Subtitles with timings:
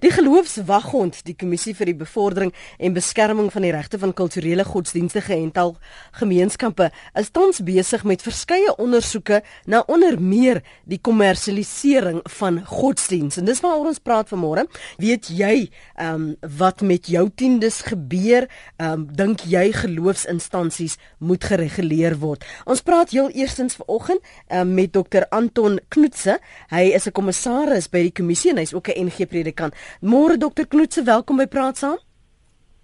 [0.00, 5.34] Die geloofswaghond, die kommissie vir die bevordering en beskerming van die regte van kulturele godsdienstige
[5.34, 5.74] en taal
[6.16, 6.86] gemeenskappe,
[7.20, 13.36] is tans besig met verskeie ondersoeke na onder meer die kommersialisering van godsdiens.
[13.36, 14.64] En dis waaroor ons praat vanmôre.
[14.96, 15.68] Weet jy,
[16.00, 18.48] ehm um, wat met jou tiendes gebeur?
[18.80, 22.48] Ehm um, dink jy geloofsinstansies moet gereguleer word?
[22.64, 26.40] Ons praat heel eerstens vanoggend um, met Dr Anton Knoetse.
[26.72, 29.76] Hy is 'n kommissaris by die kommissie en hy's ook 'n NG predikant.
[30.00, 31.98] Môre dokter Knoetse, welkom by Praat Saam.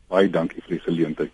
[0.07, 1.33] Baie dankie vir die geleentheid.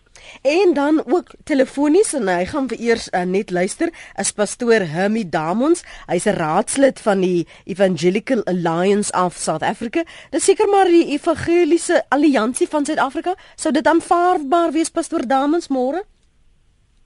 [0.48, 5.26] En dan ook telefonies en hy gaan vir eers uh, net luister as pastoor Hermie
[5.28, 5.82] Damons.
[6.08, 10.04] Hy's 'n raadslid van die Evangelical Alliance of South Africa.
[10.30, 13.34] Dis seker maar die evangeliese alliansie van Suid-Afrika.
[13.56, 16.04] Sou dit aanvaarbaar wees pastoor Damons môre?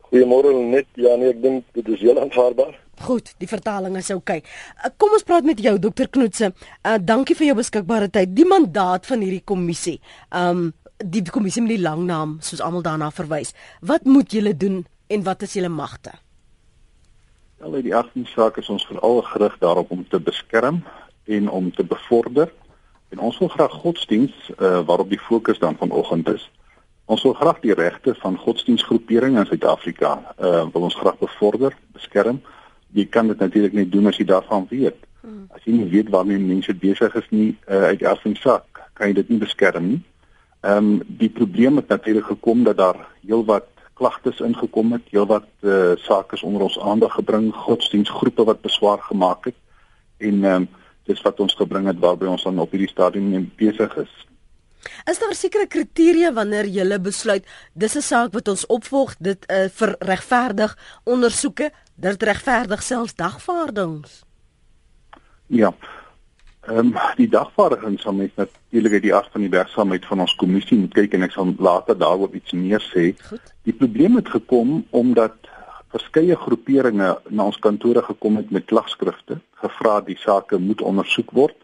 [0.07, 0.87] Goeiemôre net.
[0.95, 2.86] Ja nee, ek dink dit is heel aanvaarbaar.
[3.05, 4.41] Goed, die vertaling is oukei.
[4.41, 4.93] Okay.
[4.97, 6.53] Kom ons praat met jou dokter Knoetse.
[6.81, 8.33] Uh dankie vir jou beskikbare tyd.
[8.33, 9.99] Die mandaat van hierdie kommissie.
[10.33, 10.73] Um
[11.05, 13.53] die kommissie met die lang naam soos almal daarna verwys.
[13.85, 16.15] Wat moet julle doen en wat is julle magte?
[17.61, 20.81] Wel, die agterste saak is ons veral gerig daarop om te beskerm
[21.25, 22.53] en om te bevorder.
[23.13, 26.51] En ons wil graag godsdiens uh waarop die fokus dan vanoggend is.
[27.05, 32.41] Ons wil graag die regte van godsdienstgroeperinge in Suid-Afrika uh wil ons graag bevorder, beskerm
[32.97, 34.99] jy kan dit natuurlik net doen as jy daarvan weet.
[35.21, 35.47] Hmm.
[35.55, 39.19] As jy nie weet waarmee mense besig is nie uh, uit die afsingsak, kan jy
[39.21, 40.03] dit nie beskerm nie.
[40.67, 45.93] Ehm um, die probleem het natuurlik gekom dat daar heelwat klagtes ingekom het, heelwat uh,
[45.97, 49.59] sake is onder ons aandag gebring, godsdienstgroepe wat beswaar gemaak het
[50.19, 50.69] en ehm um,
[51.07, 54.15] dis wat ons gebring het waarby ons dan op hierdie stadium besig is.
[55.11, 59.69] Is daar sekere kriteria wanneer jy besluit dis 'n saak wat ons opvolg dit uh,
[59.69, 64.23] vir regverdig ondersoeke dit regverdig selfs dagvaardings.
[65.47, 65.75] Ja.
[66.67, 70.35] Ehm um, die dagvaarding sal mens natuurlik uit die af van die werksaamheid van ons
[70.35, 73.13] kommissie moet kyk en ek sal later daaroor iets meer sê.
[73.29, 73.53] Goed.
[73.63, 75.37] Die probleem het gekom omdat
[75.95, 81.57] verskeie groeperinge na ons kantore gekom het met klagskrifte, gevra die sake moet ondersoek word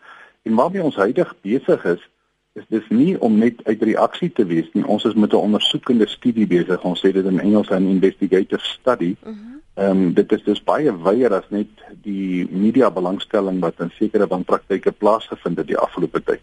[0.47, 2.07] en waarmee ons huidig besig is
[2.53, 4.85] is dis nie om net uit reaksie te wees nie.
[4.85, 6.85] Ons is met 'n ondersoekende studie besig.
[6.85, 9.17] Ons sê dit in Engels 'n investigative study.
[9.23, 9.53] Uh -huh.
[9.75, 11.69] Ehm um, dit is dus baie wyer as net
[12.03, 16.41] die media belangstelling wat in sekere wanpraktyke plaasgevind het die afgelope tyd.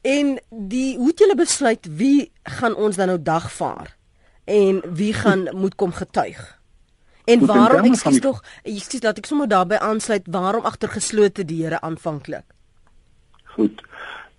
[0.00, 3.96] En die hoe het julle besluit wie gaan ons dan nou dagvaar
[4.44, 6.60] en wie gaan moet kom getuig?
[7.24, 10.88] En Goed, waarom ek sê tog ek sê dat ek sommer daarbey aansluit waarom agter
[10.88, 12.44] geslote deure aanvanklik?
[13.44, 13.82] Goed.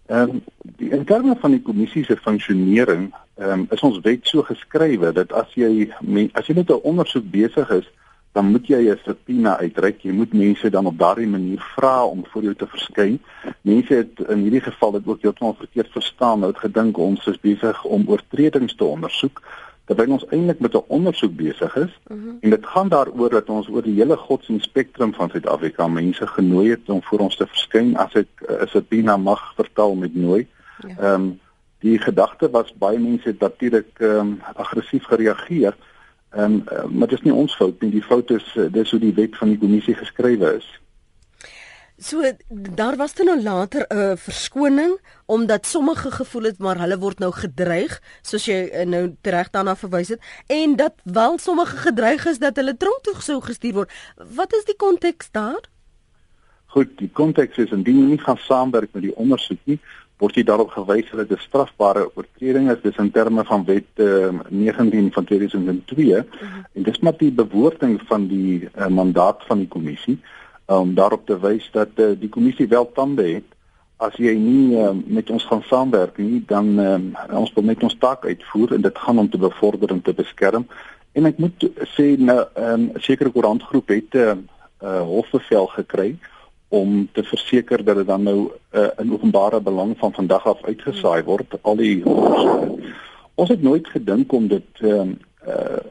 [0.09, 4.25] Ehm um, die in terme van die kommissie se funksionering ehm um, is ons wet
[4.28, 5.92] so geskrywe dat as jy
[6.34, 7.86] as jy met 'n ondersoek besig is,
[8.34, 10.02] dan moet jy 'n subpoena uitreik.
[10.02, 13.19] Jy moet mense dan op daardie manier vra om voor jou te verskyn.
[13.62, 16.40] Mense het in hierdie geval dit ook heeltemal verkeerd verstaan.
[16.40, 19.42] Hulle het gedink ons is besig om oortredings te ondersoek
[19.89, 21.94] terwyl ons eintlik met 'n ondersoek besig is.
[22.07, 22.25] Uh mhm.
[22.25, 22.35] -huh.
[22.39, 26.89] En dit gaan daaroor dat ons oor die hele godsdienstspektrum van Suid-Afrika mense genooi het
[26.89, 30.47] om voor ons te verskyn as ek 'n subpoena mag vertel met nooi.
[30.88, 30.88] Ja.
[30.88, 31.13] Ehm ja.
[31.13, 31.39] um,
[31.79, 35.75] die gedagte was baie mense het natuurlik ehm um, aggressief gereageer.
[36.29, 36.63] Ehm um,
[36.97, 37.91] maar dit is nie ons fout nie.
[37.91, 40.79] Die fout is uh, dis hoe die wet van die kommissie geskrywe is.
[42.00, 46.98] So daar was toe nou later 'n uh, verskoning omdat sommige gevoel het maar hulle
[46.98, 51.78] word nou gedreig soos jy uh, nou reg daarna verwys het en dat wel sommige
[51.78, 53.92] gedreig is dat hulle tronk toe sou gestuur word.
[54.36, 55.60] Wat is die konteks daar?
[56.66, 59.80] Goed, die konteks is indien jy nie gaan saamwerk met die ondersoek nie,
[60.20, 64.40] word jy daarop gewys dat dit strafbare oortreding is dis in terme van wet uh,
[64.50, 66.48] 19 van 2002 uh -huh.
[66.74, 70.20] en dis maar die bewoording van die uh, mandaat van die kommissie
[70.78, 73.57] om daarop te wys dat uh, die kommissie wel tande het
[73.97, 77.00] as jy nie uh, met ons gaan saamwerk nie dan uh,
[77.41, 80.68] ons wil net ons taak uitvoer en dit gaan om te bevorder en te beskerm
[81.18, 81.66] en ek moet
[81.96, 84.35] sê 'n nou, um, sekere koerantgroep het 'n uh,
[84.84, 86.18] uh, hofbevel gekry
[86.69, 91.24] om te verseker dat dit dan nou uh, in openbare belang van vandag af uitgesaai
[91.24, 92.04] word al die
[93.36, 95.16] ons het nooit gedink om dit ehm
[95.48, 95.81] uh,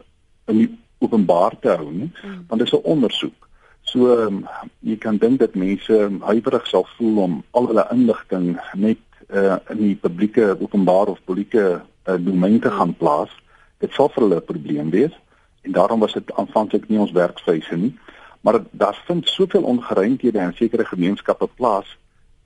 [0.46, 2.44] in openbaar te hou nie hmm.
[2.48, 3.47] want dit is 'n ondersoek
[3.88, 4.42] so um,
[4.84, 9.80] jy kan dink dat mense huiwerig sal voel om al hulle inligting net uh, in
[9.82, 13.32] die publieke openbaar of publieke uh, domein te gaan plaas.
[13.80, 15.14] Dit sal vir hulle 'n probleem wees
[15.62, 17.94] en daarom was dit aanvanklik nie ons werkswyse nie.
[18.40, 21.96] Maar daar vind soveel ongeruimthede in sekere gemeenskappe plaas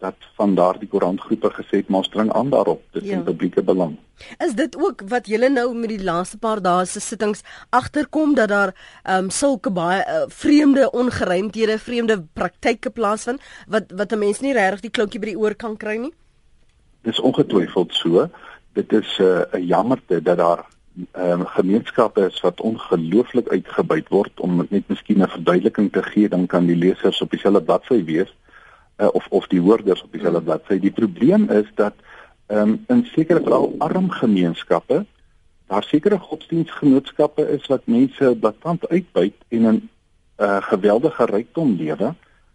[0.02, 3.16] dat van daardie koerantgroepe gesê het maar string aan daarop dit ja.
[3.16, 3.96] in publieke belang.
[4.38, 8.48] Is dit ook wat julle nou met die laaste paar dae se sittings agterkom dat
[8.48, 14.40] daar ehm um, sulke baie uh, vreemde ongeruimthede, vreemde praktyke plaasvind wat wat 'n mens
[14.40, 16.12] nie regtig die kloutjie by die oor kan kry nie?
[17.02, 18.28] dis ongetwyfeld so.
[18.72, 20.66] Dit is 'n uh, 'n jammerte dat daar
[21.12, 26.28] ehm um, gemeenskappe is wat ongelooflik uitgebuit word om net miskien 'n verduideliking te gee,
[26.28, 28.34] dan kan die lesers op dieselfde bladsy wees
[28.96, 30.78] uh, of of die hoorders op dieselfde bladsy.
[30.78, 31.94] Die probleem is dat
[32.46, 35.04] um, in sekere veral arm gemeenskappe
[35.66, 42.14] daar sekere godsdienstgenootskappe is wat mense blatant uitbuit en 'n uh, eh, geweldige rykdom lewe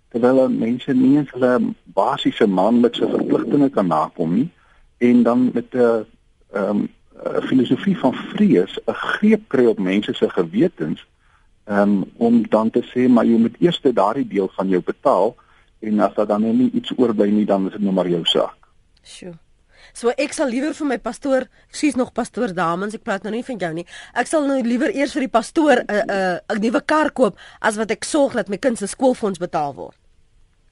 [0.10, 4.50] terwyl mense nie eens hulle basiese maandelikse verpligtinge kan nakom nie
[4.98, 6.00] en dan met 'n uh,
[6.54, 6.88] um,
[7.50, 11.06] filosofie van vrees 'n greep kry op mense se gewetens
[11.66, 15.36] um, om dan te sê maar jy moet eers daardie deel van jou betaal
[15.88, 18.72] en as daar dan nie iets oorbly nie dan is dit nou maar jou saak.
[19.04, 19.34] Sjoe.
[19.94, 23.46] So ek sal liewer vir my pastoor, sies nog pastoor Damens, ek praat nou nie
[23.48, 23.86] van jou nie.
[24.14, 27.12] Ek sal nou liewer eers vir die pastoor 'n uh, 'n uh, 'n nuwe kar
[27.12, 29.98] koop as wat ek sorg dat my kind se skoolfonds betaal word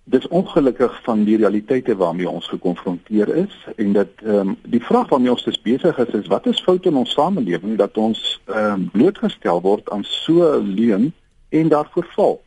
[0.06, 5.10] dis ongelukkig van die realiteite waarmee ons gekonfronteer is en dat ehm um, die vraag
[5.10, 8.74] waarmee ons dus besig is is wat is fout in ons samelewing dat ons ehm
[8.74, 11.14] um, blootgestel word aan so leuen
[11.50, 12.42] en daarvoor val.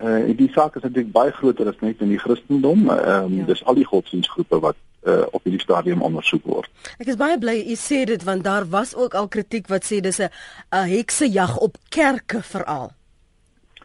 [0.00, 2.88] Uh die saak is natuurlik baie groter as net in die Christendom.
[2.90, 3.44] Ehm um, ja.
[3.44, 6.70] dis al die godsdienstgroepe wat uh op hierdie stadium ondersoek word.
[6.98, 10.00] Ek is baie bly u sê dit want daar was ook al kritiek wat sê
[10.00, 10.30] dis 'n
[10.72, 12.90] 'n heksejag op kerke veral.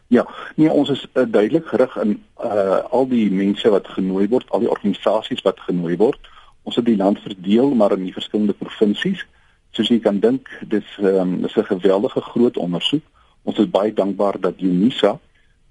[0.08, 4.50] Ja, nee, ons is uh, duidelik gerig in uh al die mense wat genooi word,
[4.50, 6.20] al die organisasies wat genooi word.
[6.62, 9.26] Ons het die land verdeel maar in die verskillende provinsies.
[9.70, 13.02] Soos jy kan dink, dis um, dis 'n geweldige groot ondersoek.
[13.42, 15.18] Ons is baie dankbaar dat Unisa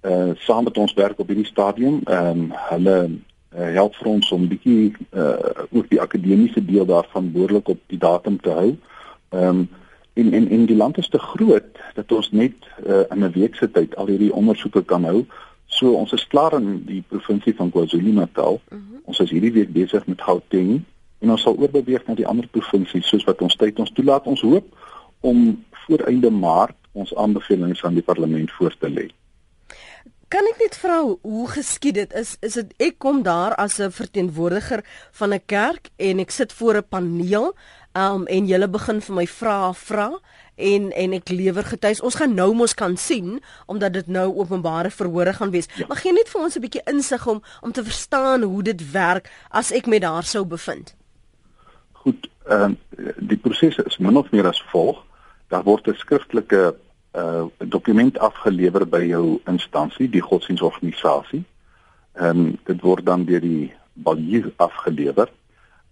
[0.05, 2.01] uh saam met ons werk op hierdie stadium.
[2.03, 7.31] Ehm um, hulle uh, help vir ons om bietjie uh ook die akademiese deel daarvan
[7.31, 8.75] behoorlik op die datum te hou.
[9.29, 9.69] Ehm um,
[10.13, 12.53] en en en die land is te groot dat ons net
[12.87, 15.25] uh, in 'n week se tyd al hierdie ondersoeke kan hou.
[15.65, 18.61] So ons is klaar in die provinsie van KwaZulu-Natal.
[18.69, 18.83] Uh mhm.
[18.91, 18.99] -huh.
[19.03, 20.83] Ons is hierdie week besig met Gauteng
[21.19, 24.25] en ons sal oorbeweeg na die ander provinsies soos wat ons tyd ons toelaat.
[24.25, 24.65] Ons hoop
[25.19, 29.09] om voor einde Maart ons aanbevelings aan die parlement voor te lê.
[30.35, 32.33] Kan ek net vra hoe geskied dit is?
[32.43, 36.75] Is dit ek kom daar as 'n verteenwoordiger van 'n kerk en ek sit voor
[36.75, 37.55] 'n paneel
[37.93, 40.19] um, en julle begin vir my vra vra
[40.55, 42.01] en en ek lewer getuies.
[42.01, 45.67] Ons gaan nou mos kan sien omdat dit nou openbare verhore gaan wees.
[45.75, 45.85] Ja.
[45.87, 49.31] Maar gee net vir ons 'n bietjie insig om om te verstaan hoe dit werk
[49.49, 50.95] as ek met daar sou bevind.
[51.91, 55.03] Goed, ehm uh, die proses is min of meer as volg.
[55.47, 56.75] Daar word 'n skriftelike
[57.15, 61.43] uh dokument afgelewer by jou instansie, die godsdienstorganisasie.
[62.13, 65.29] Ehm um, dit word dan deur die balier afgelewer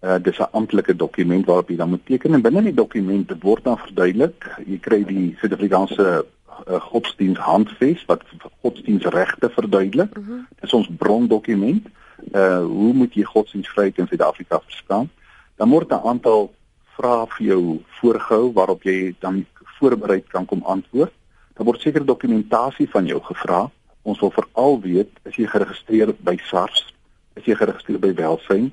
[0.04, 3.64] uh, dis 'n amptelike dokument waarop jy dan moet teken en binne die dokument word
[3.64, 6.26] dan verduidelik jy kry die Suid-Afrikaanse
[6.68, 8.24] uh, godsdiens handves wat
[8.62, 10.32] godsdiensregte verduidelik uh mhm.
[10.32, 10.60] -huh.
[10.62, 11.88] dis ons brondokument
[12.34, 15.10] uh hoe moet jy godsdiensvryheid in Suid-Afrika verstaan
[15.56, 16.54] dan word 'n aantal
[16.96, 19.46] vrae vir jou voorgehou waarop jy dan
[19.80, 21.14] voorbereid kan kom antwoord
[21.54, 23.70] dan word seker dokumentasie van jou gevra
[24.02, 26.94] ons wil veral weet is jy geregistreer by SARS
[27.36, 28.72] is jy geregistreer by Welsyn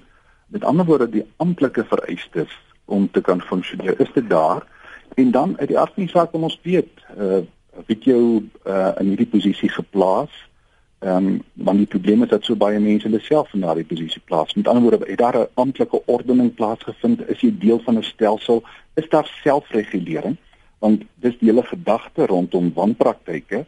[0.50, 2.50] Met ander woorde die amptelike vereistes
[2.84, 4.66] om te kan funksioneer is dit daar
[5.14, 7.42] en dan uit die aard van die saak om ons weet uh
[7.86, 8.22] wie jou
[8.66, 10.32] uh in hierdie posisie geplaas.
[10.98, 14.22] Ehm um, want die probleem is dat so baie mense hulle self in daardie posisie
[14.24, 14.54] plaas.
[14.54, 17.28] Met ander woorde, het daar 'n amptelike ordening plaasgevind?
[17.28, 18.62] Is jy deel van 'n stelsel?
[18.94, 20.36] Is daar selfregulering?
[20.80, 23.64] Want dis die hele gedagte rondom wanpraktyke.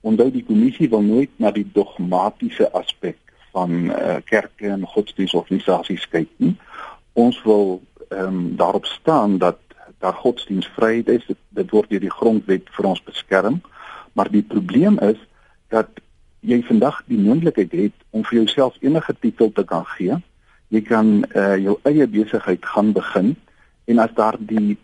[0.00, 3.18] Onthou die kommissie wil nooit na die dogmatiese aspek
[3.56, 6.54] van uh, kerke en godsdienstorganisasies kyk nie.
[7.18, 9.58] Ons wil ehm um, daarop staan dat
[9.98, 11.26] daar godsdienstvryheid is.
[11.26, 13.60] Dit, dit word deur die grondwet vir ons beskerm.
[14.12, 15.18] Maar die probleem is
[15.68, 16.00] dat
[16.40, 20.16] jy vandag die moontlikheid het om vir jouself enige titel te kan gee.
[20.68, 23.34] Jy kan uh, jou eie besigheid gaan begin
[23.88, 24.76] en as daar die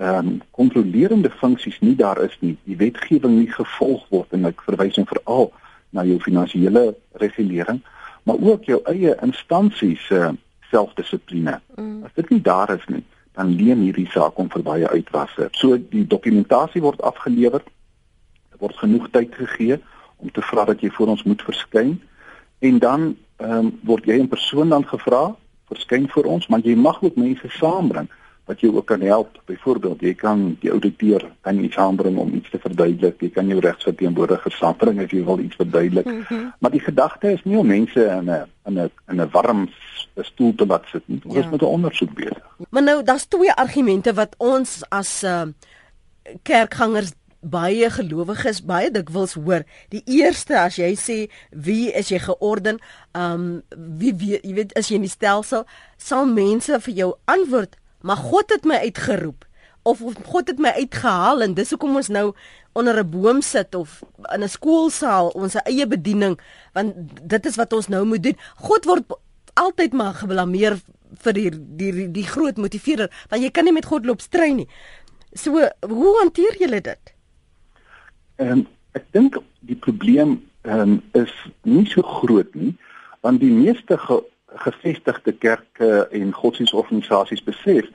[0.00, 4.62] ehm um, kontrolerende funksies nie daar is nie, die wetgewing nie gevolg word en ek
[4.64, 5.50] verwys hom veral
[5.92, 7.82] na jou finansiële regulering,
[8.24, 10.30] maar ook jou eie instansies se uh,
[10.70, 11.58] selfdissipline.
[11.76, 12.04] Mm.
[12.08, 13.02] As dit nie daar is nie,
[13.36, 15.50] dan leen hierdie saak om vir baie uitwasse.
[15.58, 17.60] So die dokumentasie word afgelewer.
[18.50, 19.80] Daar word genoeg tyd gegee
[20.16, 21.98] om te vra dat jy voor ons moet verskyn
[22.64, 25.34] en dan ehm um, word jy in persoon dan gevra
[25.68, 28.08] verskyn vir ons, maar jy mag ook mense saambring
[28.50, 29.38] wat jou ook kan help.
[29.46, 33.20] Byvoorbeeld, jy kan die ouditeur kan iets aanbring om iets te verduidelik.
[33.22, 36.08] Jy kan jou regsverteenwoordiger saambring as jy wil iets verduidelik.
[36.10, 36.52] Mm -hmm.
[36.58, 39.68] Maar die gedagte is nie om mense in 'n in 'n in 'n warm
[40.16, 41.20] stoel te laat sit nie.
[41.24, 41.40] Ons ja.
[41.40, 42.42] is met 'n ondersoek besig.
[42.70, 45.42] Maar nou, daar's twee argumente wat ons as uh,
[46.42, 49.64] kerkgangers baie gelowiges baie dikwels hoor.
[49.88, 51.18] Die eerste as jy sê
[51.50, 52.78] wie is jy georden,
[53.16, 55.64] um wie, wie jy weet as jy in die stelsel
[55.96, 59.46] sal mense vir jou antwoord, maar God het my uitgeroep
[59.82, 62.32] of, of God het my uitgehaal en dis hoekom ons nou
[62.72, 64.02] onder 'n boom sit of
[64.34, 66.40] in 'n skoolsaal ons eie bediening
[66.72, 68.36] want dit is wat ons nou moet doen.
[68.56, 69.04] God word
[69.54, 70.80] altyd maar geblameer
[71.22, 74.68] vir die die die groot motiveerder want jy kan nie met God loop stry nie.
[75.32, 77.14] So hoe hanteer julle dit?
[78.36, 82.76] Ehm um, ek dink die probleem ehm um, is nie so groot nie
[83.20, 83.96] want die meeste
[84.54, 87.86] gevestigde kerke en godsdienstorganisasies besef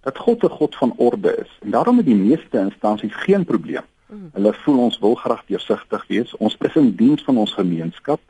[0.00, 3.82] dat God 'n God van orde is en daarom het die meeste instansies geen probleem.
[4.06, 4.30] Mm.
[4.32, 6.36] Hulle voel ons wil graag deursigtig wees.
[6.36, 8.20] Ons is in diens van ons gemeenskap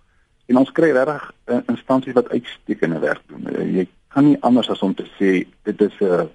[0.47, 3.47] en ons kry regtig uh, instansies wat uitstekende werk doen.
[3.51, 6.29] Uh, jy kan nie anders as om te sê dit is 'n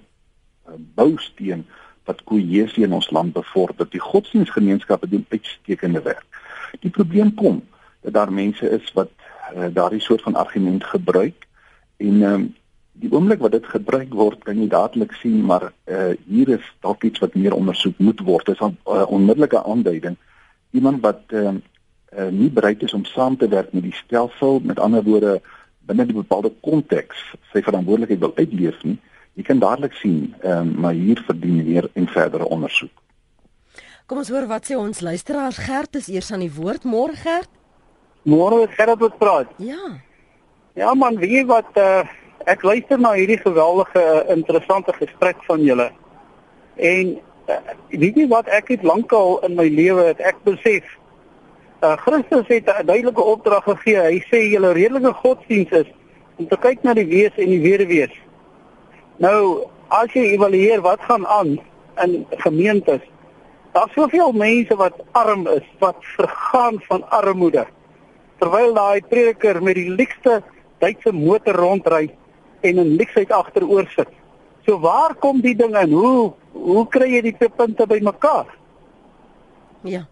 [0.94, 1.66] bousteen
[2.04, 3.86] wat kohesie in ons land bevorder.
[3.90, 6.26] Die godsdienstgemeenskappe doen uitstekende werk.
[6.80, 7.62] Die probleem kom
[8.00, 9.10] dat daar mense is wat
[9.56, 11.46] uh, daardie soort van argument gebruik
[11.96, 12.48] en um,
[13.00, 17.04] die oomblik wat dit gebruik word, kan jy dadelik sien maar uh, hier is dalk
[17.04, 18.46] iets wat meer ondersoek moet word.
[18.46, 20.16] Dit is 'n uh, onmiddellike aanduiding.
[20.70, 21.54] Iemand wat uh,
[22.18, 25.40] uh, nie bereid is om saam te werk met die stelsel, met ander woorde
[25.80, 28.98] binne die bepaalde konteks sy verantwoordelikheid wil uitleef nie,
[29.34, 32.92] jy kan dadelik sien, um, maar hier verdien meer en verdere ondersoek.
[34.06, 37.50] Kom ons hoor wat sê ons luisteraars Gert is eers aan die woord môre Gert.
[38.22, 39.48] Môre is Gert wat praat.
[39.56, 39.96] Ja.
[40.74, 42.04] Ja man, wie wat uh,
[42.44, 45.90] ek luister na hierdie geweldige uh, interessante gesprek van julle.
[46.76, 47.16] En
[47.48, 47.58] uh,
[47.88, 50.84] weet jy wat ek het lankal in my lewe het ek besef
[51.80, 53.96] uh, Christus het 'n duidelike opdrag gegee.
[53.96, 55.88] Hy sê julle redelike godsdiens is
[56.36, 58.12] om te kyk na die wees en die wederwees.
[59.16, 61.58] Nou, as jy evalueer wat gaan aan
[62.04, 63.02] in gemeentes,
[63.72, 67.66] daar's soveel mense wat arm is, wat vergaan van armoede.
[68.40, 70.40] Terwyl daai prediker met die lekste
[70.80, 72.06] Duitse motor rondry
[72.64, 74.08] en in leksheid agteroor sit.
[74.64, 75.92] So waar kom die ding in?
[75.92, 78.48] Hoe hoe kry jy die punte bymekaar?
[79.86, 80.06] Ja.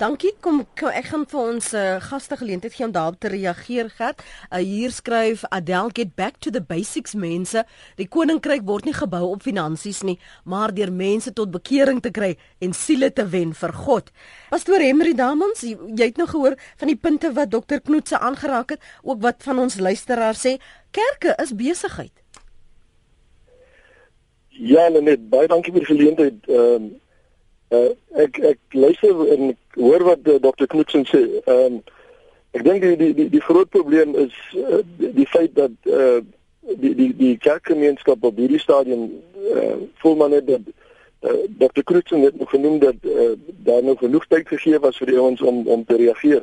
[0.00, 0.32] Dankie.
[0.40, 4.22] Kom, ek gaan vir ons uh, gaste geleentheid gee om daarop te reageer gat.
[4.48, 7.64] Uh, hier skryf Adel get back to the basics mense.
[8.00, 12.32] Die koninkryk word nie gebou op finansies nie, maar deur mense tot bekering te kry
[12.64, 14.08] en siele te wen vir God.
[14.50, 18.76] Pastoor Henry Damans, jy, jy het nou gehoor van die punte wat dokter Knoetse aangeraak
[18.76, 20.56] het, ook wat van ons luisteraars sê,
[20.96, 22.14] kerke is besigheid.
[24.60, 26.42] Ja, net baie dankie vir die geleentheid.
[26.48, 26.90] Ehm um,
[27.70, 30.66] Uh, ek ek luister en ek hoor wat uh, Dr.
[30.66, 31.22] Knudsen sê.
[31.44, 31.80] Ehm um,
[32.50, 36.18] ek dink die, die die die groot probleem is uh, die, die feit dat uh,
[36.82, 39.04] die die die kerkgemeenskap op hierdie stadium
[39.54, 41.84] uh, voel net dat uh, Dr.
[41.92, 43.28] Knudsen het nog genoem dat uh,
[43.62, 46.42] daar nog genoeg tyd gegee was vir ouens om om te reageer.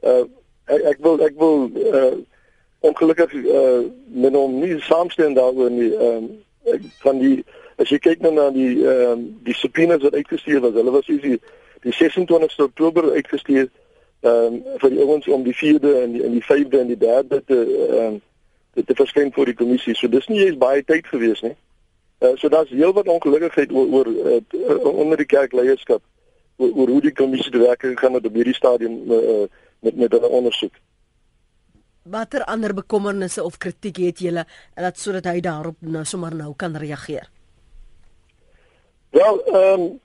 [0.00, 0.22] Uh,
[0.70, 2.14] ek, ek wil ek wil uh,
[2.86, 3.82] ongelukkig uh,
[4.14, 5.90] met hom nie saamstem daaroor nie.
[5.90, 6.30] Ehm um,
[7.02, 7.42] van die
[7.82, 11.08] As jy kyk nou na die ehm um, die subpoenas wat uitgestuur was, hulle was
[11.10, 11.38] die
[11.82, 16.36] die 26ste Oktober uitgestuur ehm um, vir die ouens om die 4de en die in
[16.36, 18.20] die 5de en die 3de te ehm um,
[18.74, 19.96] te, te verskyn voor die kommissie.
[19.98, 21.56] So dis nie eens baie tyd gewees nie.
[22.22, 24.38] Uh, so daar's heelwat ongelukkigheid oor oor uh,
[24.86, 26.02] onder die kerkleierskap
[26.56, 29.44] oor, oor hoe die kommissie te werk gegaan het op hierdie stadium uh,
[29.82, 30.78] met met hulle ondersoek.
[32.02, 36.76] Watter ander bekommernisse of kritiek het julle dat sodat hy daarop nou sommer nou kan
[36.78, 37.26] reageer?
[39.12, 40.00] Wel, ehm um,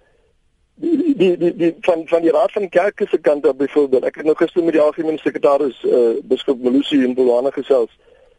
[1.18, 4.04] die, die die van van die raad van kerke se kant af byvoorbeeld.
[4.04, 7.94] Ek het nou gister met die algemene sekretaris eh uh, biskop Melusi in Bologna gesels.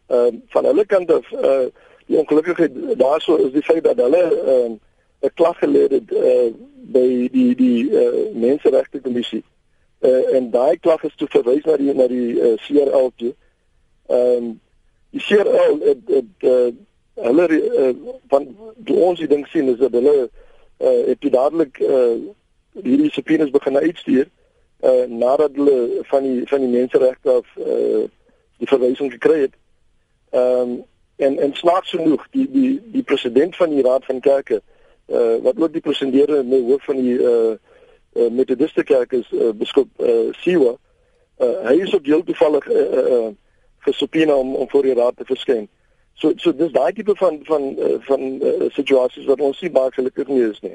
[0.07, 1.67] Ehm uh, van hulle kant af eh uh,
[2.07, 4.77] die ongelukkigheid daarso is die feit dat hulle ehm uh,
[5.21, 6.53] 'n klag gelê het eh uh,
[6.93, 9.45] by die die eh uh, menseregte kommissie.
[9.99, 13.11] Eh uh, en daai klag is toe verwys na die na die uh, eh, CRL
[13.17, 13.35] toe.
[14.07, 14.61] Ehm um,
[15.11, 16.73] die CRL het het uh,
[17.15, 17.95] hulle uh,
[18.29, 18.57] van
[18.95, 20.31] ons die ding sien is dat hulle
[20.79, 22.17] uh, het jy dadelik uh,
[22.83, 24.29] hierdie subpoenas begin uitstuur
[24.85, 28.05] uh, nadat hulle van die van die menseregte af uh,
[28.59, 29.59] die verwysing gekry het.
[30.31, 30.79] Ehm um,
[31.19, 34.61] en en snaaks genoeg die die die president van die raad van kerke
[35.07, 37.55] uh, wat ook die presidentere nou hoof van die uh,
[38.13, 40.77] uh, metodiste kerk is uh, biskop uh, Siwa.
[41.39, 43.27] Uh, hy is ook heel toevallig uh, uh, uh,
[43.87, 45.69] gesubpoena om om voor die raad te verskyn.
[46.19, 49.91] So so dis daai tipe van van uh, van uh, situasies wat ons nie baie
[49.95, 50.75] gelukkig nie is nie.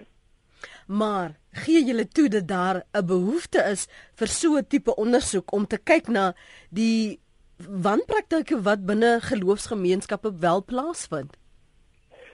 [0.87, 1.33] Maar
[1.65, 5.77] gee julle toe dat daar 'n behoefte is vir so 'n tipe ondersoek om te
[5.77, 6.33] kyk na
[6.69, 7.19] die
[7.69, 11.37] wanpraktyke wat binne geloofsgemeenskappe wel plaasvind?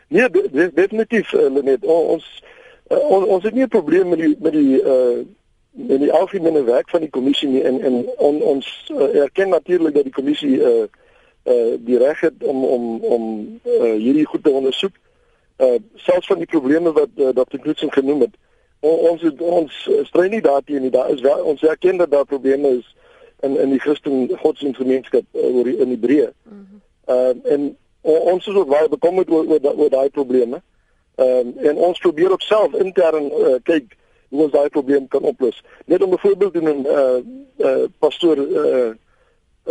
[0.07, 0.29] Nee,
[0.73, 2.43] definitief uh, net ons
[2.89, 5.25] uh, on, ons het nie 'n probleem met die met die uh
[5.71, 9.93] met die algemene werk van die kommissie nie en en on, ons uh, erken natuurlik
[9.93, 10.87] dat die kommissie uh
[11.50, 13.24] uh die reg het om om om
[13.63, 14.96] uh, hierdie goed te ondersoek.
[15.58, 17.58] Uh selfs van die probleme wat uh, Dr.
[17.58, 18.36] Knudsen genoem het.
[18.79, 20.91] O, ons het, ons stry nie daarteen nie.
[20.91, 22.96] Daar is wel ons erken dat daar probleme is
[23.39, 26.32] in in die Christen godsdienstgemeenskap uh, oor in Hebreë.
[26.44, 26.82] Mm -hmm.
[27.15, 30.62] Uh en o, ons is ook baie bekommerd oor oor, oor daai probleme.
[31.15, 33.98] Ehm uh, en ons probeer op self intern uh, kyk
[34.29, 35.63] hoe ons daai probleem kan oplos.
[35.86, 37.18] Net om 'n voorbeeld te noem, eh uh,
[37.58, 38.89] uh, pastoor eh uh,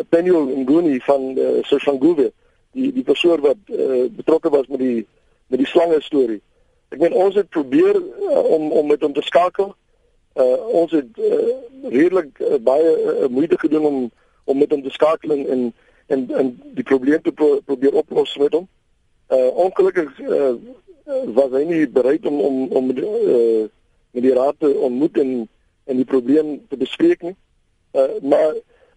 [0.08, 2.32] Daniel Nguni van uh, Soshanguve,
[2.72, 5.06] die die pastoor wat uh, betrokke was met die
[5.48, 6.40] met die slange storie.
[6.88, 9.74] Ek meen ons het probeer uh, om om met hom te skakel.
[10.38, 11.54] Uh, ons het uh,
[11.90, 14.00] redelik uh, baie uh, moeite gedoen om
[14.44, 15.72] om met hom te skakel en
[16.06, 18.68] en en die probleem te pro probeer oplos met hom.
[19.28, 20.54] Uh ongelukkig uh,
[21.36, 23.66] was hy nie bereid om om om uh,
[24.16, 25.48] met die raad te ontmoet en
[25.84, 27.36] en die probleem te bespreek nie.
[27.92, 28.56] Uh, maar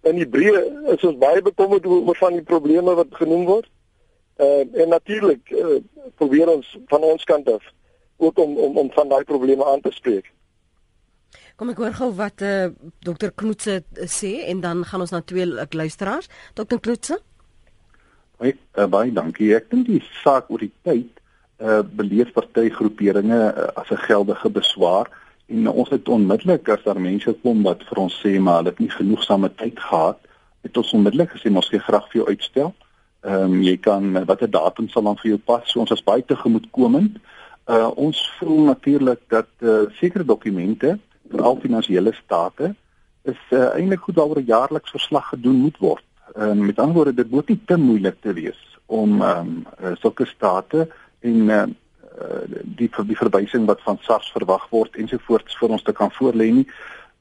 [0.10, 0.62] in Hebreë
[0.96, 3.70] is ons baie bekommerd oor van die probleme wat genoem word.
[4.42, 5.78] Uh, en natuurlik uh,
[6.18, 7.66] probeer ons van ons kant af
[8.22, 10.32] ook om om om van daai probleme aan te spreek.
[11.56, 12.72] Kom ek hoor gou wat uh,
[13.06, 16.30] dokter Knoetse sê en dan gaan ons na twee luisteraars.
[16.58, 17.20] Dokter Knoetse?
[18.42, 19.52] Hoi, uh, baie dankie.
[19.54, 21.18] Ek dink die saak oor die tyd
[21.62, 25.12] uh beleef party groeperinge uh, as 'n geldige beswaar
[25.52, 28.74] en uh, ons het onmiddellik as daar mense kom wat vir ons sê maar hulle
[28.74, 30.20] het nie genoegsame tyd gehad
[30.66, 32.74] het ons onmiddellik gesê ons gee graag vir jou uitstel.
[33.22, 35.66] Ehm um, jy kan watter datum sal dan vir jou pas?
[35.70, 37.18] So ons is baie tegemoetkomend.
[37.70, 40.98] Uh ons voel natuurlik dat uh, sekere dokumente
[41.30, 42.74] veral finansiële state
[43.30, 46.06] is uh, eintlik goed daaroor 'n jaarliks verslag gedoen moet word.
[46.36, 49.66] Ehm um, met ander woorde dit moet nie te moeilik te wees om ehm um,
[49.84, 50.88] uh, sulke state
[51.20, 51.64] en uh,
[52.64, 56.68] die die verwysing wat van SARS verwag word ensovoorts vir ons te kan voorlê nie.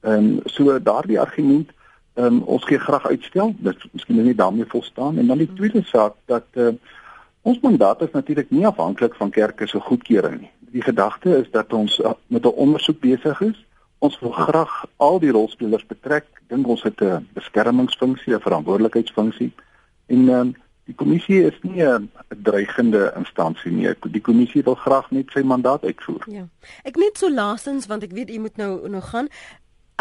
[0.01, 1.71] Ehm um, so daardie argument
[2.15, 3.55] ehm um, ons gee graag uitstel.
[3.59, 6.73] Dit miskien nie daarmee volstaan en dan die tweede saak dat uh,
[7.43, 10.51] ons mandaat is natuurlik nie afhanklik van kerke se goedkeuring nie.
[10.71, 13.67] Die gedagte is dat ons uh, met 'n ondersoek besig is.
[13.99, 16.27] Ons wil graag al die rolspelers betrek.
[16.49, 19.53] Dink ons het 'n beskermingsfunksie, 'n verantwoordelikheidsfunksie
[20.07, 20.55] en ehm um,
[20.91, 22.11] Die kommissie is nie 'n
[22.43, 23.95] dreigende instansie nie.
[24.11, 26.25] Die kommissie wil graag net sy mandaat uitvoer.
[26.27, 26.49] Ja.
[26.83, 29.29] Ek net so laasens want ek weet u moet nou nog gaan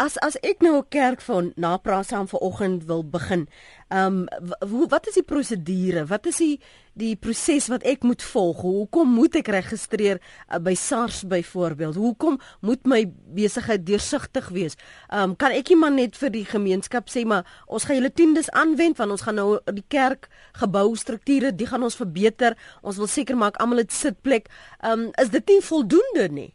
[0.00, 3.48] as as ek nou 'n kerk van napraat saam vanoggend wil begin.
[3.88, 4.28] Ehm
[4.70, 6.06] um, wat is die prosedure?
[6.06, 6.60] Wat is die
[6.94, 8.60] die proses wat ek moet volg?
[8.60, 11.94] Hoekom moet ek registreer uh, by SARS byvoorbeeld?
[11.94, 14.76] Hoekom moet my besigheid deursigtig wees?
[15.08, 18.50] Ehm um, kan ek iemand net vir die gemeenskap sê maar ons gaan julle tiendes
[18.50, 22.56] aanwend want ons gaan nou die kerk gebou strukture, die gaan ons verbeter.
[22.82, 24.48] Ons wil seker maak almal het sitplek.
[24.80, 26.54] Ehm um, is dit nie voldoende nie?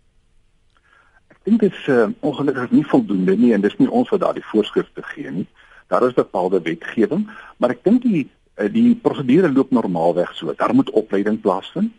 [1.45, 5.03] Dink dit is uh, ongelukkig nie voldoende nie en dis nie ons wat daardie voorskrifte
[5.13, 5.45] gee nie.
[5.93, 7.27] Daar is bepaalde wetgewing,
[7.58, 10.53] maar ek dink die uh, die prosedure loop normaalweg so.
[10.58, 11.93] Daar moet opleiding plaasvind.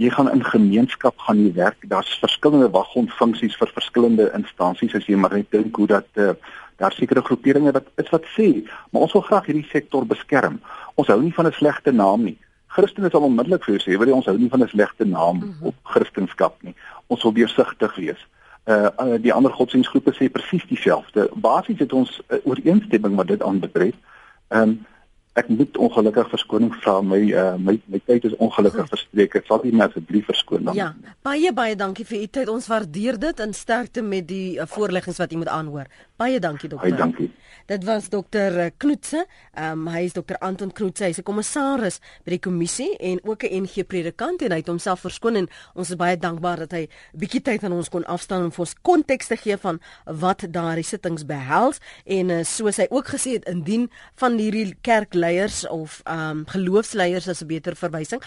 [0.00, 1.84] Jy gaan in gemeenskap gaan jy werk.
[1.88, 6.32] Daar's verskillende waggonfunksies vir verskillende instansies as jy maar net dink hoe dat uh,
[6.80, 8.48] daar sekere groeperinge wat is wat sê,
[8.90, 10.58] maar ons wil graag hierdie sektor beskerm.
[10.98, 12.38] Ons hou nie van 'n slegte naam nie.
[12.72, 15.36] Christene sal onmiddellik vir jou sê, "Wil jy ons hou nie van 'n slegte naam
[15.36, 15.66] mm -hmm.
[15.66, 16.74] op Christendom nie.
[17.06, 18.26] Ons wil deursigtig wees."
[18.64, 18.86] Uh,
[19.20, 21.28] die ander godsdienstgroepe sê presies dieselfde.
[21.34, 23.94] Basies het ons uh, ooreenstemming wat dit aanbetref.
[24.48, 24.80] Ehm um,
[25.32, 29.36] ek moet ongelukkig verskoning vra my uh, my my tyd is ongelukkig verstreek.
[29.40, 30.76] Ek sal nie meer asseblief verskoon dan.
[30.76, 30.90] Ja,
[31.24, 32.50] baie baie dankie vir u tyd.
[32.52, 35.88] Ons waardeer dit en sterkte met die uh, voorleggings wat u moet aanhoor.
[36.20, 36.90] Baie dankie dokter.
[36.90, 37.30] Baie dankie.
[37.70, 39.24] Dit was dokter uh, Knoetse.
[39.54, 41.06] Ehm um, hy is dokter Anton Knoetse.
[41.08, 45.00] Hy's 'n kommissaris by die kommissie en ook 'n NG predikant en hy het homself
[45.00, 48.44] verskoon en ons is baie dankbaar dat hy 'n bietjie tyd aan ons kon afstaan
[48.44, 52.86] om vir ons konteks te gee van wat daardie sittings behels en uh, soos hy
[52.90, 57.76] ook gesê het indien van hierdie kerk leiers of ehm um, geloofsleiers as 'n beter
[57.76, 58.22] verwysing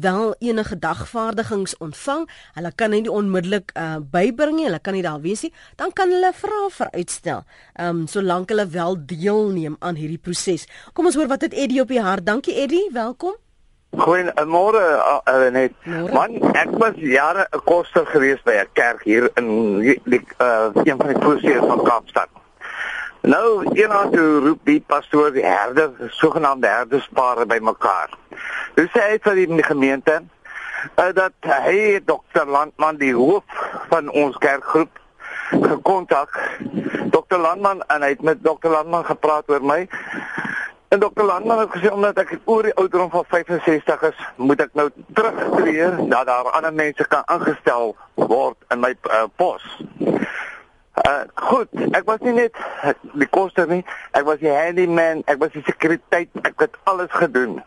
[0.00, 5.20] wel enige dagvaardigings ontvang, hulle kan nie onmiddellik uh, bybring nie, hulle kan nie daar
[5.20, 7.44] wees nie, dan kan hulle vra vir uitstel.
[7.74, 10.66] Ehm um, solank hulle wel deelneem aan hierdie proses.
[10.92, 12.26] Kom ons hoor wat het Eddie op die hart.
[12.26, 13.36] Dankie Eddie, welkom.
[13.90, 14.82] Goeiemôre
[15.26, 15.74] uh, net.
[16.14, 20.96] Man, ek was jare 'n koster gewees by 'n kerk hier in die uh, een
[20.96, 22.39] van die voorstede van Kaapstad.
[23.20, 28.14] Nou, eendag toe roep die pastoor die herder, sogenaamde herderspare bymekaar.
[28.78, 33.44] Hy sê hy vir die gemeente uh, dat hy dokter Landman die hoof
[33.92, 34.96] van ons kerkgroep
[35.50, 36.38] gekontak
[37.10, 39.82] Dr Landman en hy het met Dr Landman gepraat oor my
[40.90, 44.72] En dokter Landman het gesê omdat ek oor die ouderdom van 65 is, moet ek
[44.74, 49.62] nou terugtreë dat daar ander mense kan aangestel word in my uh, pos.
[50.98, 52.56] Uh goed, ek was nie net
[53.14, 57.60] die koster nie, ek was die handyman, ek was die sekuriteit, ek het alles gedoen.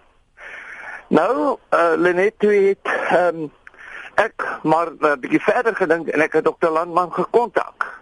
[1.08, 3.52] Nou, uh Lenet het ehm um,
[4.20, 8.02] ek maar 'n uh, bietjie verder gedink en ek het dokter Landman gekontak.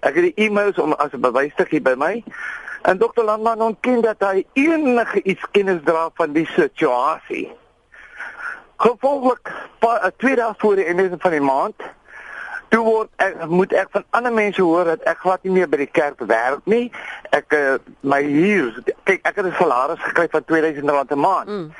[0.00, 2.24] Ek het die e-mails om as 'n bewysstukkie by my
[2.82, 7.52] en dokter Landman ontken dat hy enige iets kennis dra van die situasie.
[8.76, 11.82] Gevolglik, pa, twee dae voor die einde van die maand,
[12.68, 15.80] toe word ek moet ek van ander mense hoor dat ek glad nie meer by
[15.80, 16.88] die kerk werk nie.
[17.36, 21.48] Ek uh, my huur, kyk ek het 'n salaris gekry van R2000 'n maand.
[21.48, 21.72] Mm.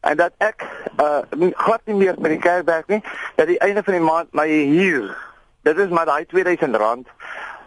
[0.00, 0.62] En dat ek
[1.02, 1.22] uh
[1.56, 3.02] glad nie meer by die kerk werk nie,
[3.34, 5.16] dat die einde van die maand my huur,
[5.62, 7.10] dit is maar daai R2000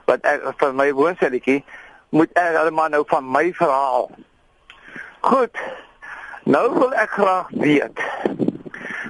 [0.06, 1.64] wat ek vir my woonstelletjie
[2.10, 4.10] moet ek almal nou van my verhaal.
[5.20, 5.58] Goed.
[6.44, 8.00] Nou wil ek graag weet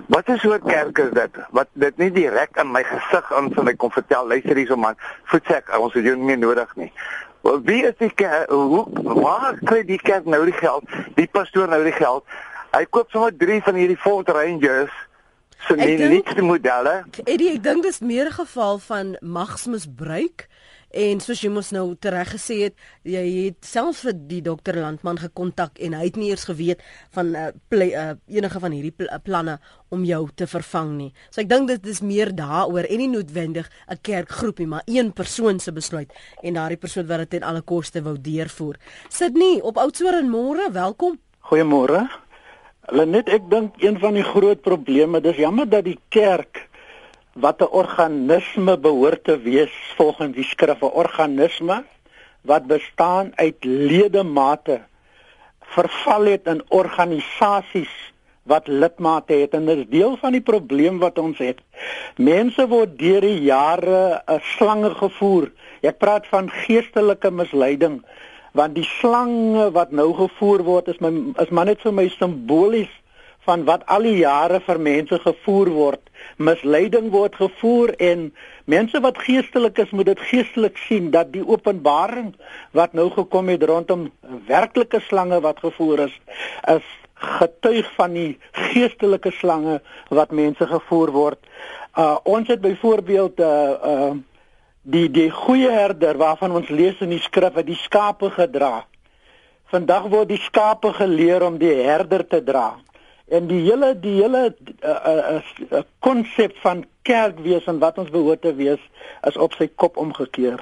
[0.09, 1.33] Wat is so 'n kerk is dit?
[1.51, 4.95] Wat dit nie direk in my gesig aan vir my kom vertel, luister hierso man,
[5.23, 6.91] voetsek, ons het jou nie meer nodig nie.
[7.41, 8.49] Wel wie is die kerk?
[8.49, 8.85] Hoe
[9.21, 10.83] waar kry die kerk nou die geld?
[11.15, 12.25] Die pastoor nou die geld?
[12.71, 14.91] Hy koop sommer 3 van hierdie Ford Rangers
[15.67, 17.03] se nuutste modelle.
[17.23, 20.47] Eddie, ek dink dis meer 'n geval van magsmisbruik
[20.89, 22.75] En soos jy mos nou tereg gesê het,
[23.05, 26.81] jy het self vir die dokter Landman gekontak en hy het nie eers geweet
[27.13, 29.59] van uh, uh, enige van hierdie pl planne
[29.93, 31.09] om jou te vervang nie.
[31.29, 35.59] So ek dink dit is meer daaroor en nie noodwendig 'n kerkgroepie, maar een persoon
[35.59, 36.09] se besluit
[36.41, 38.77] en daardie persoon wat dit ten alle koste wou deurvoer.
[39.09, 41.19] Sydney op Oudtshoorn môre, welkom.
[41.39, 42.09] Goeiemôre.
[42.89, 46.68] Hulle net ek dink een van die groot probleme, dis jammer dat die kerk
[47.33, 51.83] wat 'n organisme behoort te wees volgens die skrif 'n organisme
[52.41, 54.81] wat bestaan uit ledemate
[55.59, 57.93] verval het in organisasies
[58.43, 61.59] wat lidmate het en dit is deel van die probleem wat ons het.
[62.17, 65.51] Mense word deur die jare 'n slange gevoer.
[65.81, 68.01] Ek praat van geestelike misleiding
[68.51, 72.89] want die slange wat nou gevoer word is my is maar net vir my simbolies
[73.49, 76.03] van wat al die jare vir mense gevoer word.
[76.37, 78.29] Misleiding word gevoer en
[78.69, 82.33] mense wat geestelik is, moet dit geestelik sien dat die openbaring
[82.77, 84.09] wat nou gekom het rondom
[84.47, 86.15] werklike slange wat gevoer is,
[86.75, 86.85] is
[87.19, 88.29] getuig van die
[88.71, 89.79] geestelike slange
[90.13, 91.39] wat mense gevoer word.
[91.97, 94.11] Uh ons het byvoorbeeld uh uh
[94.89, 98.85] die die goeie herder waarvan ons lees in die skrif wat die skape gedra.
[99.73, 102.77] Vandag word die skape geleer om die herder te dra.
[103.29, 104.55] En die hele die hele
[105.99, 108.81] konsep uh, uh, uh, van kerk wees en wat ons behoort te wees
[109.27, 110.61] is op sy kop omgekeer.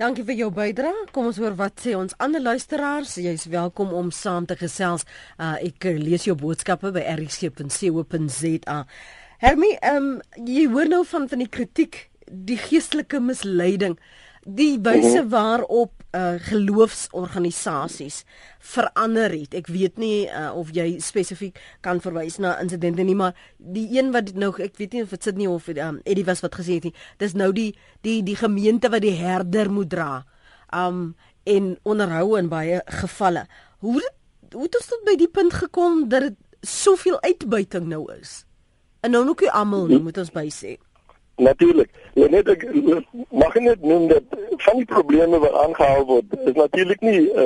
[0.00, 1.06] Dankie vir jou bydrae.
[1.12, 3.18] Kom ons hoor wat sê ons ander luisteraars.
[3.20, 5.04] Jy's welkom om saam te gesels.
[5.36, 8.78] Uh, ek lees jou boodskappe by rc.co.za.
[9.40, 13.96] Hermie, um, jy hoor nou van van die kritiek, die geestelike misleiding
[14.44, 15.28] die wyse mhm.
[15.28, 18.24] waarop uh, geloofsorganisasies
[18.58, 19.54] verander het.
[19.54, 24.12] Ek weet nie uh, of jy spesifiek kan verwys na insidente nie, maar die een
[24.14, 26.80] wat nou ek weet nie of dit sit nie of um, Eddie was wat gesê
[26.80, 26.94] het nie.
[27.22, 27.72] Dis nou die
[28.06, 30.12] die die gemeente wat die herder moet dra.
[30.74, 31.14] Um
[31.48, 33.46] en onderhou in baie gevalle.
[33.80, 34.02] Hoe
[34.52, 38.44] hoe het ons tot by die punt gekom dat dit soveel uitbuiting nou is?
[39.00, 40.76] En nou nog nie almal nie, moet ons by sê.
[41.40, 41.90] Natuurlik.
[42.14, 42.66] Ja, net ek
[43.30, 44.22] mag net noem dat
[44.60, 47.44] van die probleme wat aangehaal word, is natuurlik nie 'n uh,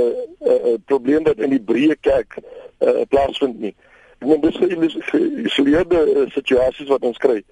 [0.50, 3.74] uh, uh, probleem wat in die breë kerk uh, plaasvind nie.
[4.18, 7.42] Ek meen dis geïsoleerde uh, situasies wat ons kry.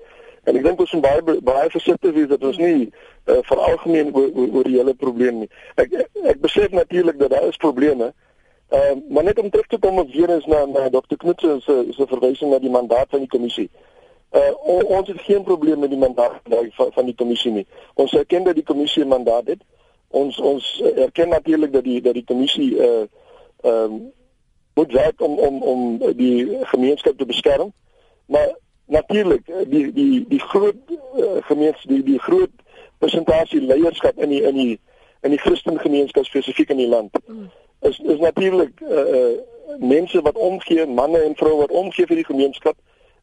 [0.45, 4.31] En ek dink ons moet baie baie versigtig wees dat ons nie uh, veralgemeen oor,
[4.35, 5.51] oor, oor die hele probleem nie.
[5.79, 5.95] Ek
[6.27, 8.11] ek besef natuurlik dat daar is probleme.
[8.73, 11.17] Ehm uh, maar net om terug te kom weer eens na na Dr.
[11.17, 13.71] Knutse se se verwysing na die mandaat van die kommissie.
[14.41, 16.41] On, ons het geen probleem met die mandaat
[16.77, 17.67] van, van die kommissie nie.
[17.95, 19.63] Ons erken dat die kommissie 'n mandaat het.
[20.09, 23.05] Ons ons erken natuurlik dat die dat die kommissie uh
[23.63, 24.13] ehm um,
[24.75, 27.73] moet werk om om om die gemeenskap te beskerm.
[28.27, 30.77] Maar natuurlik uh, die die die groot
[31.17, 32.51] uh, gemeenskap die die groot
[32.99, 34.81] persentasie leierskap in die in die
[35.21, 37.19] in die Christen gemeenskap spesifiek in die land
[37.83, 39.39] is is natuurlik uh, uh
[39.79, 42.77] mense wat omgee, manne en vroue wat omgee vir die gemeenskap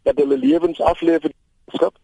[0.04, 1.32] dat hulle lewens aflê vir
[1.68, 1.96] skap.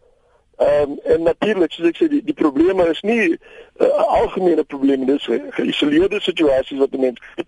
[0.57, 3.39] Ehm um, en natuurlik soos ek sê die die probleme is nie 'n
[3.83, 5.27] uh, algemene probleem dis
[5.59, 7.45] geïsoleerde situasies wat mense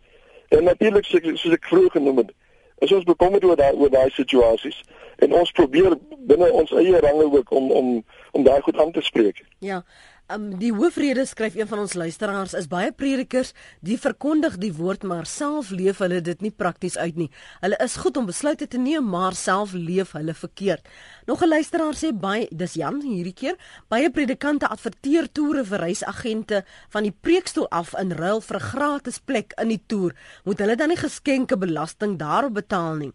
[0.50, 2.32] en natuurlik soos ek vroeër genoem het
[2.78, 4.82] is ons bekommerd oor daai oor daai situasies
[5.18, 5.96] en ons probeer
[6.30, 7.88] binne ons eie range ook om om
[8.32, 9.42] om daai goed aan te spreek.
[9.60, 9.84] Ja.
[10.28, 15.06] Um, die hoofrede skryf een van ons luisteraars is baie predikers die verkondig die woord
[15.08, 17.28] maar self leef hulle dit nie prakties uit nie.
[17.62, 20.84] Hulle is goed om besluite te neem maar self leef hulle verkeerd.
[21.28, 23.56] Nog 'n luisteraar sê baie dis Jan hierdie keer
[23.90, 29.20] baie predikante adverteer toere vir reisagente van die preekstoel af in ruil vir 'n gratis
[29.20, 30.16] plek in die toer.
[30.46, 33.12] Moet hulle dan nie geskenke belasting daarop betaal nie?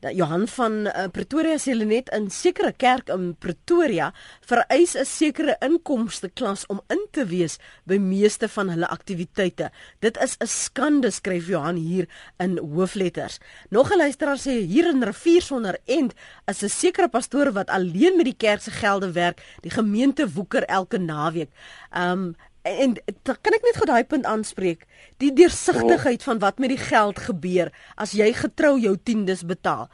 [0.00, 5.04] Dat Johan van uh, Pretoria sê hulle net in sekere kerk in Pretoria vereis 'n
[5.04, 9.70] sekere inkomste klas om in te wees by meeste van hulle aktiwiteite.
[10.00, 13.38] Dit is 'n skande skryf Johan hier in hoofletters.
[13.70, 16.12] Nog 'n luisteraar sê hier in Rivier sonder end
[16.46, 20.64] is 'n sekere pastoor wat alleen met die kerk se gelde werk, die gemeente woeker
[20.64, 21.50] elke naweek.
[21.90, 22.94] Um en
[23.28, 24.86] dan kan ek net gou daai punt aanspreek
[25.20, 27.68] die deursigtigheid van wat met die geld gebeur
[28.00, 29.90] as jy getrou jou tiendes betaal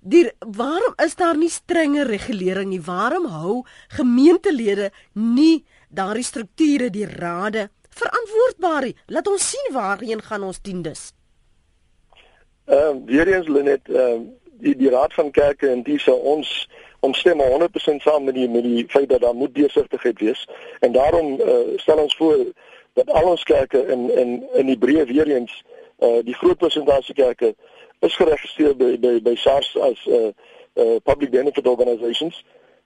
[0.00, 2.80] Die waarom is daar nie strenge regulering nie?
[2.80, 8.96] Waarom hou gemeentelede nie daardie strukture, die rade verantwoordbaar nie?
[9.06, 11.12] Laat ons sien waarheen gaan ons tiendes.
[12.64, 14.28] Ehm uh, weer eens Lenet, ehm uh,
[14.60, 16.68] die die raad van kerke en dis ons
[17.00, 20.48] omstem 100% saam met die met die feit dat daar moet deursigtigheid wees
[20.80, 22.44] en daarom uh, stel ons voor
[22.92, 25.64] dat al ons kerke in in in Hebreë weer eens
[25.98, 27.54] uh, die groot persentasie kerke
[28.00, 30.32] is geregistreer by by by SARS as 'n uh,
[30.74, 32.44] uh, public benefit organisations.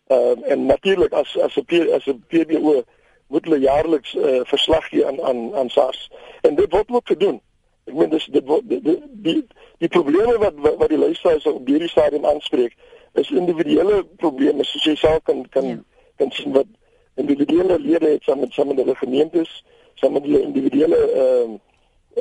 [0.09, 2.83] Uh, en natuurlik as as 'n as 'n PBO
[3.27, 6.11] moet hulle jaarliks uh, verslag gee aan aan aan SARS.
[6.40, 7.40] En dit word ook gedoen.
[7.85, 9.46] Ek meen dis dit word die die, die,
[9.79, 12.74] die probleme wat wat die luisteraars op hierdie stadium aanspreek
[13.14, 15.79] is individuele probleme soos jy self kan kan ja.
[16.18, 16.66] kan sien wat
[17.14, 21.59] individuele lede het saam met saam met hulle gemeentes, saam met die individuele ehm uh,